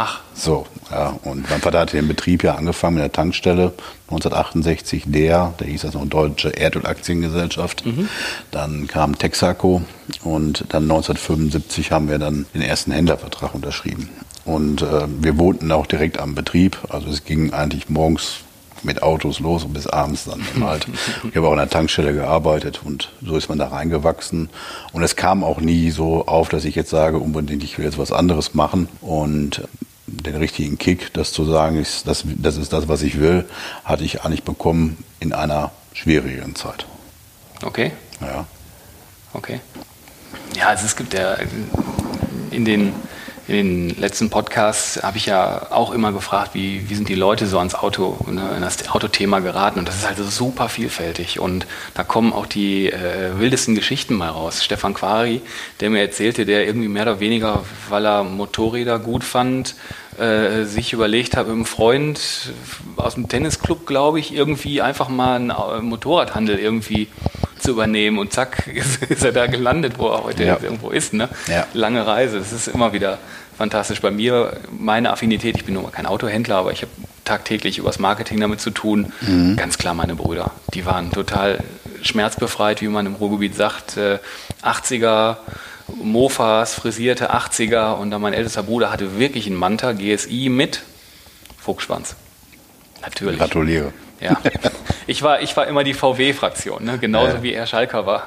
Ach. 0.00 0.20
So, 0.32 0.66
ja. 0.92 1.18
Und 1.24 1.50
mein 1.50 1.60
Vater 1.60 1.80
hat 1.80 1.92
den 1.92 2.06
Betrieb 2.06 2.44
ja 2.44 2.54
angefangen 2.54 2.94
mit 2.94 3.02
der 3.02 3.12
Tankstelle 3.12 3.72
1968, 4.10 5.04
der, 5.06 5.54
der 5.58 5.66
hieß 5.66 5.82
das 5.82 5.94
noch 5.94 6.06
Deutsche 6.06 6.50
Erdölaktiengesellschaft. 6.50 7.84
Mhm. 7.84 8.08
Dann 8.52 8.86
kam 8.86 9.18
Texaco 9.18 9.82
und 10.22 10.64
dann 10.68 10.84
1975 10.84 11.90
haben 11.90 12.08
wir 12.08 12.18
dann 12.18 12.46
den 12.54 12.62
ersten 12.62 12.92
Händlervertrag 12.92 13.54
unterschrieben. 13.56 14.08
Und 14.44 14.82
äh, 14.82 15.06
wir 15.20 15.36
wohnten 15.36 15.72
auch 15.72 15.86
direkt 15.86 16.20
am 16.20 16.36
Betrieb. 16.36 16.78
Also 16.90 17.08
es 17.08 17.24
ging 17.24 17.52
eigentlich 17.52 17.88
morgens 17.88 18.44
mit 18.82 19.02
Autos 19.02 19.40
los 19.40 19.64
und 19.64 19.72
bis 19.72 19.86
abends 19.86 20.24
dann 20.24 20.42
halt. 20.60 20.86
Ich 21.28 21.36
habe 21.36 21.48
auch 21.48 21.52
in 21.52 21.58
der 21.58 21.70
Tankstelle 21.70 22.12
gearbeitet 22.12 22.80
und 22.84 23.12
so 23.22 23.36
ist 23.36 23.48
man 23.48 23.58
da 23.58 23.68
reingewachsen. 23.68 24.48
Und 24.92 25.02
es 25.02 25.16
kam 25.16 25.44
auch 25.44 25.60
nie 25.60 25.90
so 25.90 26.26
auf, 26.26 26.48
dass 26.48 26.64
ich 26.64 26.74
jetzt 26.74 26.90
sage, 26.90 27.18
unbedingt, 27.18 27.64
ich 27.64 27.78
will 27.78 27.84
jetzt 27.84 27.98
was 27.98 28.12
anderes 28.12 28.54
machen. 28.54 28.88
Und 29.00 29.62
den 30.06 30.36
richtigen 30.36 30.78
Kick, 30.78 31.12
das 31.12 31.32
zu 31.32 31.44
sagen, 31.44 31.76
ist, 31.76 32.06
das, 32.06 32.24
das 32.26 32.56
ist 32.56 32.72
das, 32.72 32.88
was 32.88 33.02
ich 33.02 33.20
will, 33.20 33.44
hatte 33.84 34.04
ich 34.04 34.22
eigentlich 34.22 34.42
bekommen 34.42 35.04
in 35.20 35.32
einer 35.32 35.70
schwierigen 35.92 36.54
Zeit. 36.54 36.86
Okay. 37.62 37.92
Ja. 38.20 38.46
Okay. 39.32 39.60
Ja, 40.56 40.68
also 40.68 40.86
es 40.86 40.96
gibt 40.96 41.14
ja 41.14 41.36
in 42.50 42.64
den 42.64 42.92
in 43.48 43.88
den 43.88 44.00
letzten 44.00 44.28
Podcasts 44.28 45.02
habe 45.02 45.16
ich 45.16 45.24
ja 45.24 45.68
auch 45.70 45.90
immer 45.92 46.12
gefragt, 46.12 46.50
wie, 46.52 46.88
wie 46.90 46.94
sind 46.94 47.08
die 47.08 47.14
Leute 47.14 47.46
so 47.46 47.58
ans 47.58 47.74
Auto, 47.74 48.18
ne, 48.30 48.58
das 48.60 48.90
Autothema 48.90 49.38
geraten. 49.40 49.78
Und 49.78 49.88
das 49.88 49.96
ist 49.96 50.06
halt 50.06 50.18
super 50.18 50.68
vielfältig. 50.68 51.40
Und 51.40 51.66
da 51.94 52.04
kommen 52.04 52.34
auch 52.34 52.44
die 52.44 52.92
äh, 52.92 53.38
wildesten 53.38 53.74
Geschichten 53.74 54.14
mal 54.14 54.28
raus. 54.28 54.62
Stefan 54.62 54.92
Quari, 54.92 55.40
der 55.80 55.88
mir 55.88 56.02
erzählte, 56.02 56.44
der 56.44 56.66
irgendwie 56.66 56.88
mehr 56.88 57.04
oder 57.04 57.20
weniger, 57.20 57.64
weil 57.88 58.04
er 58.04 58.22
Motorräder 58.22 58.98
gut 58.98 59.24
fand, 59.24 59.76
äh, 60.18 60.64
sich 60.64 60.92
überlegt 60.92 61.34
hat, 61.34 61.46
mit 61.46 61.54
einem 61.54 61.64
Freund 61.64 62.20
aus 62.96 63.14
dem 63.14 63.28
Tennisclub, 63.28 63.86
glaube 63.86 64.20
ich, 64.20 64.34
irgendwie 64.34 64.82
einfach 64.82 65.08
mal 65.08 65.36
einen 65.36 65.86
Motorradhandel 65.86 66.58
irgendwie 66.58 67.08
zu 67.58 67.72
übernehmen 67.72 68.18
und 68.18 68.32
zack 68.32 68.66
ist, 69.08 69.24
er 69.24 69.32
da 69.32 69.46
gelandet, 69.46 69.94
wo 69.98 70.08
er 70.08 70.24
heute 70.24 70.44
ja. 70.44 70.58
irgendwo 70.60 70.90
ist. 70.90 71.12
Ne? 71.12 71.28
Ja. 71.46 71.66
Lange 71.72 72.06
Reise, 72.06 72.38
das 72.38 72.52
ist 72.52 72.68
immer 72.68 72.92
wieder 72.92 73.18
fantastisch. 73.56 74.00
Bei 74.00 74.10
mir, 74.10 74.58
meine 74.70 75.10
Affinität, 75.10 75.56
ich 75.56 75.64
bin 75.64 75.74
nur 75.74 75.90
kein 75.90 76.06
Autohändler, 76.06 76.56
aber 76.56 76.72
ich 76.72 76.82
habe 76.82 76.92
tagtäglich 77.24 77.78
übers 77.78 77.98
Marketing 77.98 78.40
damit 78.40 78.60
zu 78.60 78.70
tun. 78.70 79.12
Mhm. 79.20 79.56
Ganz 79.56 79.78
klar 79.78 79.94
meine 79.94 80.14
Brüder, 80.14 80.52
die 80.74 80.86
waren 80.86 81.10
total 81.10 81.58
schmerzbefreit, 82.02 82.80
wie 82.80 82.88
man 82.88 83.06
im 83.06 83.14
Ruhrgebiet 83.14 83.54
sagt. 83.54 83.96
Äh, 83.96 84.18
80er, 84.62 85.36
Mofas, 86.02 86.74
frisierte 86.74 87.32
80er 87.32 87.94
und 87.94 88.10
dann 88.10 88.20
mein 88.20 88.32
ältester 88.32 88.62
Bruder 88.62 88.90
hatte 88.92 89.18
wirklich 89.18 89.46
einen 89.46 89.56
Manta 89.56 89.92
GSI 89.92 90.48
mit 90.48 90.82
Fuchsschwanz. 91.58 92.14
Natürlich. 93.02 93.38
Gratuliere. 93.38 93.92
Ja. 94.20 94.36
Ich 95.06 95.22
war, 95.22 95.40
ich 95.40 95.56
war 95.56 95.66
immer 95.66 95.84
die 95.84 95.94
VW-Fraktion, 95.94 96.84
ne? 96.84 96.98
genauso 96.98 97.36
ja. 97.36 97.42
wie 97.42 97.52
er 97.52 97.66
Schalker 97.66 98.04
war, 98.04 98.26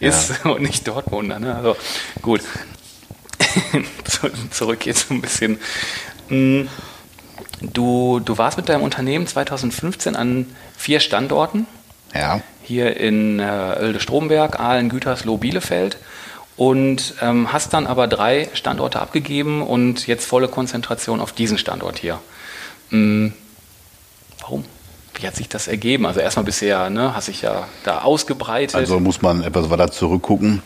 ist 0.00 0.32
ja. 0.44 0.50
und 0.50 0.62
nicht 0.62 0.86
Dortmunder. 0.88 1.38
Ne? 1.38 1.54
Also 1.54 1.76
gut. 2.22 2.40
Zurück 4.50 4.86
jetzt 4.86 5.10
ein 5.10 5.20
bisschen. 5.20 5.58
Hm, 6.28 6.68
du, 7.60 8.20
du 8.20 8.38
warst 8.38 8.56
mit 8.56 8.68
deinem 8.68 8.82
Unternehmen 8.82 9.26
2015 9.26 10.16
an 10.16 10.46
vier 10.76 11.00
Standorten. 11.00 11.66
Ja. 12.14 12.40
Hier 12.62 12.96
in 12.96 13.40
äh, 13.40 13.76
Oelde-Stromberg, 13.80 14.60
Aalen, 14.60 14.88
Gütersloh, 14.88 15.36
Bielefeld. 15.36 15.98
Und 16.56 17.14
ähm, 17.20 17.52
hast 17.52 17.72
dann 17.72 17.86
aber 17.86 18.06
drei 18.06 18.48
Standorte 18.52 19.00
abgegeben 19.00 19.62
und 19.62 20.06
jetzt 20.06 20.26
volle 20.26 20.48
Konzentration 20.48 21.20
auf 21.20 21.32
diesen 21.32 21.58
Standort 21.58 21.98
hier. 21.98 22.20
Hm, 22.90 23.32
warum? 24.40 24.64
Wie 25.14 25.26
hat 25.26 25.36
sich 25.36 25.48
das 25.48 25.68
ergeben? 25.68 26.06
Also 26.06 26.20
erstmal 26.20 26.44
bisher, 26.44 26.90
ne, 26.90 27.14
hast 27.14 27.28
dich 27.28 27.42
ja 27.42 27.66
da 27.84 28.02
ausgebreitet. 28.02 28.74
Also 28.74 28.98
muss 28.98 29.22
man 29.22 29.42
etwas 29.42 29.70
weiter 29.70 29.90
zurückgucken. 29.90 30.62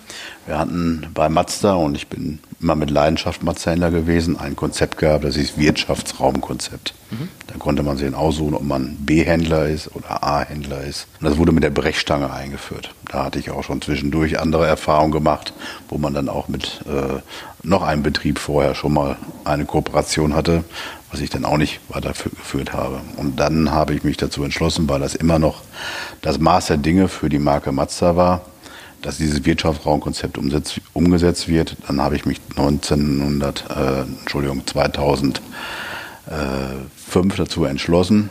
Wir 0.47 0.59
hatten 0.59 1.09
bei 1.13 1.29
Mazda, 1.29 1.75
und 1.75 1.97
ich 1.97 2.07
bin 2.07 2.39
immer 2.61 2.77
mit 2.77 2.91
Leidenschaft 2.91 3.43
Mazda-Händler 3.43 3.91
gewesen, 3.91 4.39
ein 4.39 4.57
Konzept 4.57 4.97
gehabt, 4.99 5.25
das 5.25 5.37
ist 5.37 5.59
Wirtschaftsraumkonzept. 5.59 6.95
Mhm. 7.11 7.29
Da 7.49 7.55
konnte 7.59 7.83
man 7.83 7.97
sich 7.97 8.15
aussuchen, 8.15 8.55
ob 8.55 8.63
man 8.63 8.97
B-Händler 9.01 9.69
ist 9.69 9.95
oder 9.95 10.23
A-Händler 10.23 10.83
ist. 10.83 11.09
Und 11.21 11.29
das 11.29 11.37
wurde 11.37 11.53
mit 11.53 11.65
der 11.65 11.71
Brechstange 11.71 12.33
eingeführt. 12.33 12.95
Da 13.11 13.25
hatte 13.25 13.39
ich 13.39 13.51
auch 13.51 13.65
schon 13.65 13.83
zwischendurch 13.83 14.39
andere 14.39 14.67
Erfahrungen 14.67 15.13
gemacht, 15.13 15.53
wo 15.89 15.99
man 15.99 16.15
dann 16.15 16.29
auch 16.29 16.49
mit 16.49 16.81
äh, 16.87 17.21
noch 17.63 17.83
einem 17.83 18.03
Betrieb 18.03 18.39
vorher 18.39 18.75
schon 18.75 18.95
mal 18.95 19.17
eine 19.45 19.65
Kooperation 19.65 20.35
hatte, 20.35 20.65
was 21.17 21.23
ich 21.23 21.31
dann 21.31 21.47
auch 21.47 21.57
nicht 21.57 21.81
weitergeführt 21.89 22.75
habe. 22.75 23.01
Und 23.17 23.41
dann 23.41 23.71
habe 23.71 23.95
ich 23.95 24.05
mich 24.05 24.19
dazu 24.19 24.45
entschlossen, 24.45 24.87
weil 24.87 25.01
das 25.01 25.15
immer 25.15 25.39
noch 25.39 25.63
das 26.21 26.39
Maß 26.39 26.67
der 26.67 26.77
Dinge 26.77 27.09
für 27.09 27.31
die 27.31 27.39
Marke 27.39 27.73
Mazda 27.73 28.17
war, 28.17 28.43
dass 29.01 29.17
dieses 29.17 29.47
Wirtschaftsraumkonzept 29.47 30.37
umgesetzt 30.93 31.49
wird. 31.49 31.79
Dann 31.87 32.03
habe 32.03 32.17
ich 32.17 32.27
mich 32.27 32.39
1900, 32.51 33.65
äh, 33.71 34.01
Entschuldigung, 34.03 34.67
2005 34.67 35.41
dazu 37.35 37.65
entschlossen, 37.65 38.29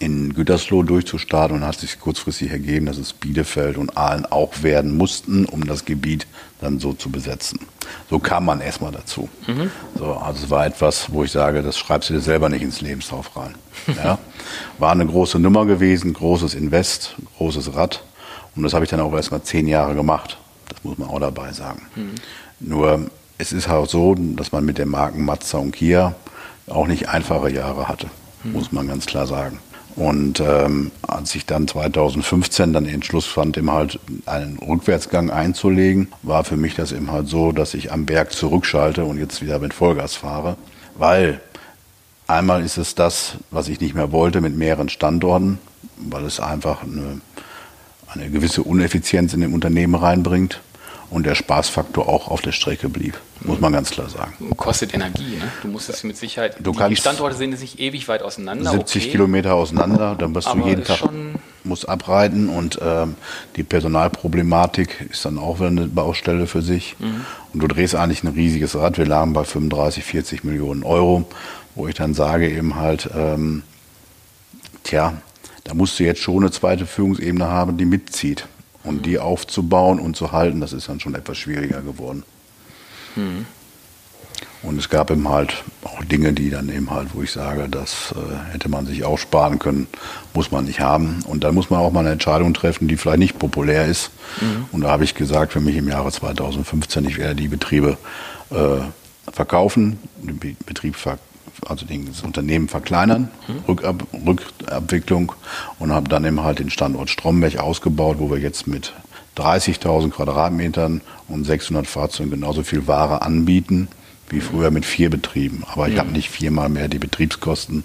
in 0.00 0.34
Gütersloh 0.34 0.82
durchzustarten 0.82 1.56
und 1.56 1.64
hat 1.64 1.80
sich 1.80 1.98
kurzfristig 1.98 2.50
ergeben, 2.50 2.84
dass 2.84 2.98
es 2.98 3.14
Bielefeld 3.14 3.78
und 3.78 3.96
Aalen 3.96 4.26
auch 4.26 4.62
werden 4.62 4.98
mussten, 4.98 5.46
um 5.46 5.66
das 5.66 5.86
Gebiet 5.86 6.26
dann 6.60 6.78
so 6.78 6.92
zu 6.92 7.10
besetzen. 7.10 7.58
So 8.08 8.18
kam 8.18 8.44
man 8.44 8.60
erstmal 8.60 8.92
dazu. 8.92 9.28
Mhm. 9.46 9.70
So, 9.96 10.14
also 10.14 10.44
es 10.44 10.50
war 10.50 10.66
etwas, 10.66 11.12
wo 11.12 11.24
ich 11.24 11.32
sage, 11.32 11.62
das 11.62 11.78
schreibst 11.78 12.10
du 12.10 12.14
dir 12.14 12.20
selber 12.20 12.48
nicht 12.48 12.62
ins 12.62 12.80
Lebenslauf 12.80 13.36
rein. 13.36 13.54
Ja? 14.02 14.18
War 14.78 14.92
eine 14.92 15.06
große 15.06 15.38
Nummer 15.38 15.64
gewesen, 15.66 16.12
großes 16.12 16.54
Invest, 16.54 17.16
großes 17.38 17.74
Rad. 17.74 18.02
Und 18.54 18.62
das 18.62 18.74
habe 18.74 18.84
ich 18.84 18.90
dann 18.90 19.00
auch 19.00 19.12
erstmal 19.12 19.42
zehn 19.42 19.66
Jahre 19.66 19.94
gemacht. 19.94 20.38
Das 20.68 20.82
muss 20.84 20.98
man 20.98 21.08
auch 21.08 21.20
dabei 21.20 21.52
sagen. 21.52 21.82
Mhm. 21.94 22.14
Nur 22.60 23.10
es 23.38 23.52
ist 23.52 23.68
halt 23.68 23.88
so, 23.88 24.14
dass 24.14 24.52
man 24.52 24.64
mit 24.64 24.78
den 24.78 24.88
Marken 24.88 25.24
Mazda 25.24 25.58
und 25.58 25.72
Kia 25.72 26.14
auch 26.68 26.86
nicht 26.86 27.08
einfache 27.08 27.50
Jahre 27.50 27.88
hatte, 27.88 28.08
mhm. 28.44 28.52
muss 28.52 28.72
man 28.72 28.86
ganz 28.86 29.06
klar 29.06 29.26
sagen. 29.26 29.60
Und 29.96 30.40
ähm, 30.40 30.92
als 31.02 31.34
ich 31.34 31.46
dann 31.46 31.68
2015 31.68 32.72
dann 32.72 32.84
den 32.84 32.94
Entschluss 32.94 33.26
fand, 33.26 33.56
eben 33.56 33.70
halt 33.70 33.98
einen 34.26 34.58
Rückwärtsgang 34.58 35.30
einzulegen, 35.30 36.08
war 36.22 36.44
für 36.44 36.56
mich 36.56 36.74
das 36.74 36.92
eben 36.92 37.10
halt 37.10 37.28
so, 37.28 37.52
dass 37.52 37.74
ich 37.74 37.92
am 37.92 38.06
Berg 38.06 38.32
zurückschalte 38.32 39.04
und 39.04 39.18
jetzt 39.18 39.42
wieder 39.42 39.58
mit 39.58 39.74
Vollgas 39.74 40.14
fahre. 40.14 40.56
Weil 40.96 41.40
einmal 42.26 42.64
ist 42.64 42.78
es 42.78 42.94
das, 42.94 43.34
was 43.50 43.68
ich 43.68 43.80
nicht 43.80 43.94
mehr 43.94 44.12
wollte 44.12 44.40
mit 44.40 44.56
mehreren 44.56 44.88
Standorten, 44.88 45.58
weil 45.96 46.24
es 46.24 46.40
einfach 46.40 46.82
eine, 46.82 47.20
eine 48.08 48.30
gewisse 48.30 48.62
Uneffizienz 48.62 49.34
in 49.34 49.40
dem 49.40 49.54
Unternehmen 49.54 49.94
reinbringt. 49.94 50.60
Und 51.10 51.26
der 51.26 51.34
Spaßfaktor 51.34 52.08
auch 52.08 52.28
auf 52.28 52.40
der 52.40 52.52
Strecke 52.52 52.88
blieb, 52.88 53.18
muss 53.40 53.60
man 53.60 53.72
ganz 53.72 53.90
klar 53.90 54.08
sagen. 54.08 54.32
Kostet 54.56 54.94
Energie, 54.94 55.36
ne? 55.36 55.50
Du 55.62 55.68
musst 55.68 55.88
es 55.88 56.04
mit 56.04 56.16
Sicherheit. 56.16 56.56
Du 56.60 56.72
die, 56.72 56.96
Standorte 56.96 57.36
sind 57.36 57.60
nicht 57.60 57.80
ewig 57.80 58.08
weit 58.08 58.22
auseinander. 58.22 58.70
70 58.70 59.02
okay. 59.02 59.10
Kilometer 59.12 59.54
auseinander, 59.54 60.14
dann 60.16 60.34
wirst 60.34 60.48
du 60.52 60.58
jeden 60.66 60.84
Tag 60.84 61.00
musst 61.64 61.88
abreiten 61.88 62.48
und 62.48 62.78
ähm, 62.82 63.16
die 63.56 63.62
Personalproblematik 63.62 65.08
ist 65.10 65.24
dann 65.24 65.38
auch 65.38 65.58
wieder 65.58 65.68
eine 65.68 65.86
Baustelle 65.86 66.46
für 66.46 66.62
sich. 66.62 66.96
Mhm. 66.98 67.24
Und 67.52 67.60
du 67.62 67.66
drehst 67.66 67.94
eigentlich 67.94 68.22
ein 68.24 68.28
riesiges 68.28 68.74
Rad. 68.76 68.98
Wir 68.98 69.06
lagen 69.06 69.32
bei 69.32 69.44
35, 69.44 70.04
40 70.04 70.44
Millionen 70.44 70.82
Euro, 70.82 71.28
wo 71.74 71.86
ich 71.86 71.94
dann 71.94 72.14
sage 72.14 72.50
eben 72.50 72.76
halt, 72.76 73.10
ähm, 73.14 73.62
tja, 74.84 75.14
da 75.64 75.74
musst 75.74 75.98
du 75.98 76.04
jetzt 76.04 76.20
schon 76.20 76.38
eine 76.38 76.50
zweite 76.50 76.86
Führungsebene 76.86 77.46
haben, 77.46 77.76
die 77.76 77.84
mitzieht. 77.84 78.46
Und 78.82 79.04
die 79.06 79.18
aufzubauen 79.18 79.98
und 80.00 80.16
zu 80.16 80.32
halten, 80.32 80.60
das 80.60 80.72
ist 80.72 80.88
dann 80.88 81.00
schon 81.00 81.14
etwas 81.14 81.36
schwieriger 81.38 81.82
geworden. 81.82 82.22
Und 84.62 84.78
es 84.78 84.88
gab 84.90 85.10
eben 85.10 85.26
halt 85.28 85.64
auch 85.84 86.04
Dinge, 86.04 86.32
die 86.32 86.50
dann 86.50 86.68
eben 86.68 86.90
halt, 86.90 87.08
wo 87.14 87.22
ich 87.22 87.30
sage, 87.30 87.66
das 87.68 88.14
äh, 88.14 88.52
hätte 88.52 88.68
man 88.68 88.86
sich 88.86 89.04
auch 89.04 89.18
sparen 89.18 89.58
können, 89.58 89.86
muss 90.34 90.50
man 90.50 90.64
nicht 90.66 90.80
haben. 90.80 91.22
Und 91.26 91.44
dann 91.44 91.54
muss 91.54 91.70
man 91.70 91.80
auch 91.80 91.92
mal 91.92 92.00
eine 92.00 92.10
Entscheidung 92.10 92.52
treffen, 92.54 92.86
die 92.88 92.96
vielleicht 92.96 93.18
nicht 93.18 93.38
populär 93.38 93.86
ist. 93.86 94.10
Und 94.72 94.82
da 94.82 94.90
habe 94.90 95.04
ich 95.04 95.14
gesagt, 95.14 95.52
für 95.52 95.60
mich 95.60 95.76
im 95.76 95.88
Jahre 95.88 96.10
2015, 96.12 97.04
ich 97.06 97.16
werde 97.18 97.36
die 97.36 97.48
Betriebe 97.48 97.96
äh, 98.50 99.30
verkaufen, 99.32 99.98
den 100.22 100.38
Be- 100.38 100.56
Betrieb 100.66 100.96
ver 100.96 101.18
also 101.66 101.86
das 101.86 102.22
Unternehmen 102.22 102.68
verkleinern, 102.68 103.28
Rückab 103.68 104.06
Rückabwicklung 104.26 105.32
und 105.78 105.92
habe 105.92 106.08
dann 106.08 106.24
eben 106.24 106.42
halt 106.42 106.58
den 106.58 106.70
Standort 106.70 107.10
Stromberg 107.10 107.58
ausgebaut, 107.58 108.16
wo 108.18 108.30
wir 108.30 108.38
jetzt 108.38 108.66
mit 108.66 108.92
30.000 109.36 110.10
Quadratmetern 110.10 111.00
und 111.28 111.44
600 111.44 111.86
Fahrzeugen 111.86 112.30
genauso 112.30 112.62
viel 112.62 112.86
Ware 112.86 113.22
anbieten 113.22 113.88
wie 114.28 114.40
früher 114.40 114.70
mit 114.70 114.84
vier 114.84 115.10
Betrieben. 115.10 115.64
Aber 115.72 115.88
ich 115.88 115.98
habe 115.98 116.10
nicht 116.10 116.30
viermal 116.30 116.68
mehr 116.68 116.88
die 116.88 116.98
Betriebskosten, 117.00 117.82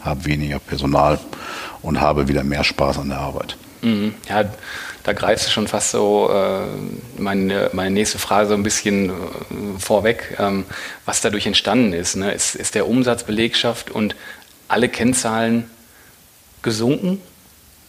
habe 0.00 0.24
weniger 0.26 0.58
Personal 0.58 1.18
und 1.82 2.00
habe 2.00 2.28
wieder 2.28 2.44
mehr 2.44 2.62
Spaß 2.62 2.98
an 2.98 3.08
der 3.08 3.18
Arbeit. 3.18 3.56
Mhm. 3.82 4.14
Ja, 4.28 4.44
da 5.04 5.12
greifst 5.12 5.46
du 5.46 5.50
schon 5.50 5.68
fast 5.68 5.90
so 5.92 6.30
äh, 6.32 7.20
meine, 7.20 7.70
meine 7.72 7.90
nächste 7.90 8.18
Frage 8.18 8.48
so 8.48 8.54
ein 8.54 8.62
bisschen 8.62 9.10
äh, 9.10 9.12
vorweg, 9.78 10.36
ähm, 10.38 10.64
was 11.06 11.20
dadurch 11.20 11.46
entstanden 11.46 11.92
ist. 11.92 12.16
Ne? 12.16 12.32
Ist, 12.32 12.54
ist 12.56 12.74
der 12.74 12.88
Umsatz, 12.88 13.24
Belegschaft 13.24 13.90
und 13.90 14.16
alle 14.68 14.88
Kennzahlen 14.88 15.70
gesunken? 16.62 17.20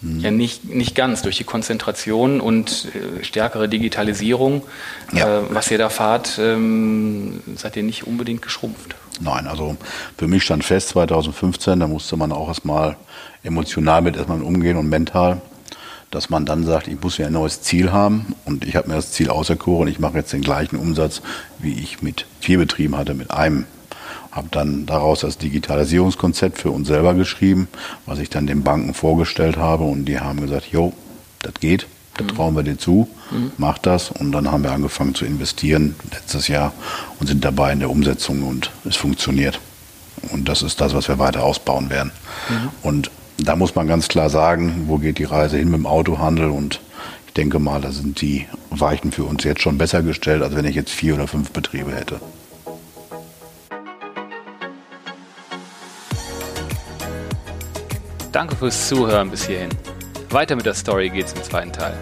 Ja, 0.02 0.32
nicht, 0.32 0.64
nicht 0.64 0.96
ganz. 0.96 1.24
Durch 1.24 1.36
die 1.36 1.44
Konzentration 1.44 2.40
und 2.40 2.88
äh, 2.96 3.22
stärkere 3.26 3.68
Digitalisierung, 3.68 4.64
Ja. 5.12 5.40
äh, 5.40 5.42
was 5.50 5.70
ihr 5.72 5.78
da 5.78 5.90
fahrt, 5.90 6.40
ähm, 6.42 7.42
seid 7.58 7.76
ihr 7.76 7.84
nicht 7.84 8.08
unbedingt 8.08 8.42
geschrumpft. 8.42 8.96
Nein, 9.20 9.46
also 9.46 9.76
für 10.18 10.30
mich 10.30 10.44
stand 10.44 10.64
fest 10.64 10.88
2015, 10.90 11.82
da 11.82 11.88
musste 11.88 12.16
man 12.16 12.32
auch 12.32 12.48
erstmal 12.48 12.96
emotional 13.44 14.02
mit 14.02 14.16
erstmal 14.16 14.42
umgehen 14.42 14.78
und 14.78 14.88
mental, 14.88 15.42
dass 16.12 16.30
man 16.30 16.46
dann 16.46 16.66
sagt, 16.66 16.88
ich 16.88 17.00
muss 17.02 17.18
ja 17.18 17.28
ein 17.28 17.34
neues 17.34 17.62
Ziel 17.62 17.92
haben 17.92 18.36
und 18.46 18.66
ich 18.66 18.76
habe 18.76 18.90
mir 18.90 18.96
das 18.96 19.12
Ziel 19.12 19.30
auserkoren, 19.30 19.88
ich 19.88 20.00
mache 20.00 20.18
jetzt 20.18 20.34
den 20.34 20.42
gleichen 20.42 20.76
Umsatz, 20.76 21.22
wie 21.60 21.74
ich 21.74 22.02
mit 22.02 22.26
vier 22.40 22.58
Betrieben 22.58 22.98
hatte, 22.98 23.14
mit 23.14 23.32
einem. 23.32 23.66
Habe 24.32 24.48
dann 24.52 24.86
daraus 24.86 25.22
das 25.22 25.38
Digitalisierungskonzept 25.38 26.60
für 26.60 26.72
uns 26.72 26.88
selber 26.88 27.14
geschrieben, 27.14 27.68
was 28.06 28.20
ich 28.20 28.30
dann 28.30 28.48
den 28.48 28.64
Banken 28.64 28.94
vorgestellt 28.94 29.58
habe 29.58 29.84
und 29.84 30.06
die 30.06 30.20
haben 30.20 30.42
gesagt, 30.42 30.68
jo, 30.68 30.94
das 31.42 31.54
geht, 31.56 31.88
das 32.16 32.28
trauen 32.28 32.56
wir 32.56 32.64
dir 32.64 32.78
zu, 32.78 33.08
mach 33.58 33.78
das 33.78 34.12
und 34.12 34.32
dann 34.32 34.52
haben 34.52 34.64
wir 34.64 34.72
angefangen 34.72 35.16
zu 35.16 35.26
investieren 35.26 35.96
letztes 36.12 36.48
Jahr 36.48 36.74
und 37.20 37.28
sind 37.28 37.44
dabei 37.44 37.72
in 37.72 37.80
der 37.80 37.90
Umsetzung 37.90 38.44
und 38.44 38.72
es 38.86 38.96
funktioniert. 38.98 39.60
Und 40.32 40.50
das 40.50 40.62
ist 40.62 40.82
das, 40.82 40.94
was 40.94 41.08
wir 41.08 41.18
weiter 41.18 41.44
ausbauen 41.44 41.90
werden. 41.90 42.12
Und 42.82 43.10
da 43.44 43.56
muss 43.56 43.76
man 43.76 43.88
ganz 43.88 44.08
klar 44.08 44.30
sagen, 44.30 44.84
wo 44.88 44.98
geht 44.98 45.18
die 45.18 45.24
Reise 45.24 45.58
hin 45.58 45.70
mit 45.70 45.80
dem 45.80 45.86
Autohandel 45.86 46.50
und 46.50 46.82
ich 47.28 47.34
denke 47.34 47.60
mal, 47.60 47.80
da 47.80 47.92
sind 47.92 48.22
die 48.22 48.48
Weichen 48.70 49.12
für 49.12 49.24
uns 49.24 49.44
jetzt 49.44 49.62
schon 49.62 49.78
besser 49.78 50.02
gestellt, 50.02 50.44
als 50.44 50.56
wenn 50.56 50.66
ich 50.66 50.76
jetzt 50.76 50.92
vier 50.92 51.16
oder 51.16 51.28
fünf 51.28 51.52
Betriebe 51.52 51.92
hätte. 51.92 52.20
Danke 58.32 58.56
fürs 58.56 58.88
Zuhören 58.88 59.32
bis 59.32 59.48
hierhin. 59.48 59.70
Weiter 60.30 60.56
mit 60.56 60.66
der 60.66 60.74
Story 60.76 61.10
geht's 61.10 61.34
im 61.34 61.44
zweiten 61.44 61.72
Teil. 61.72 61.98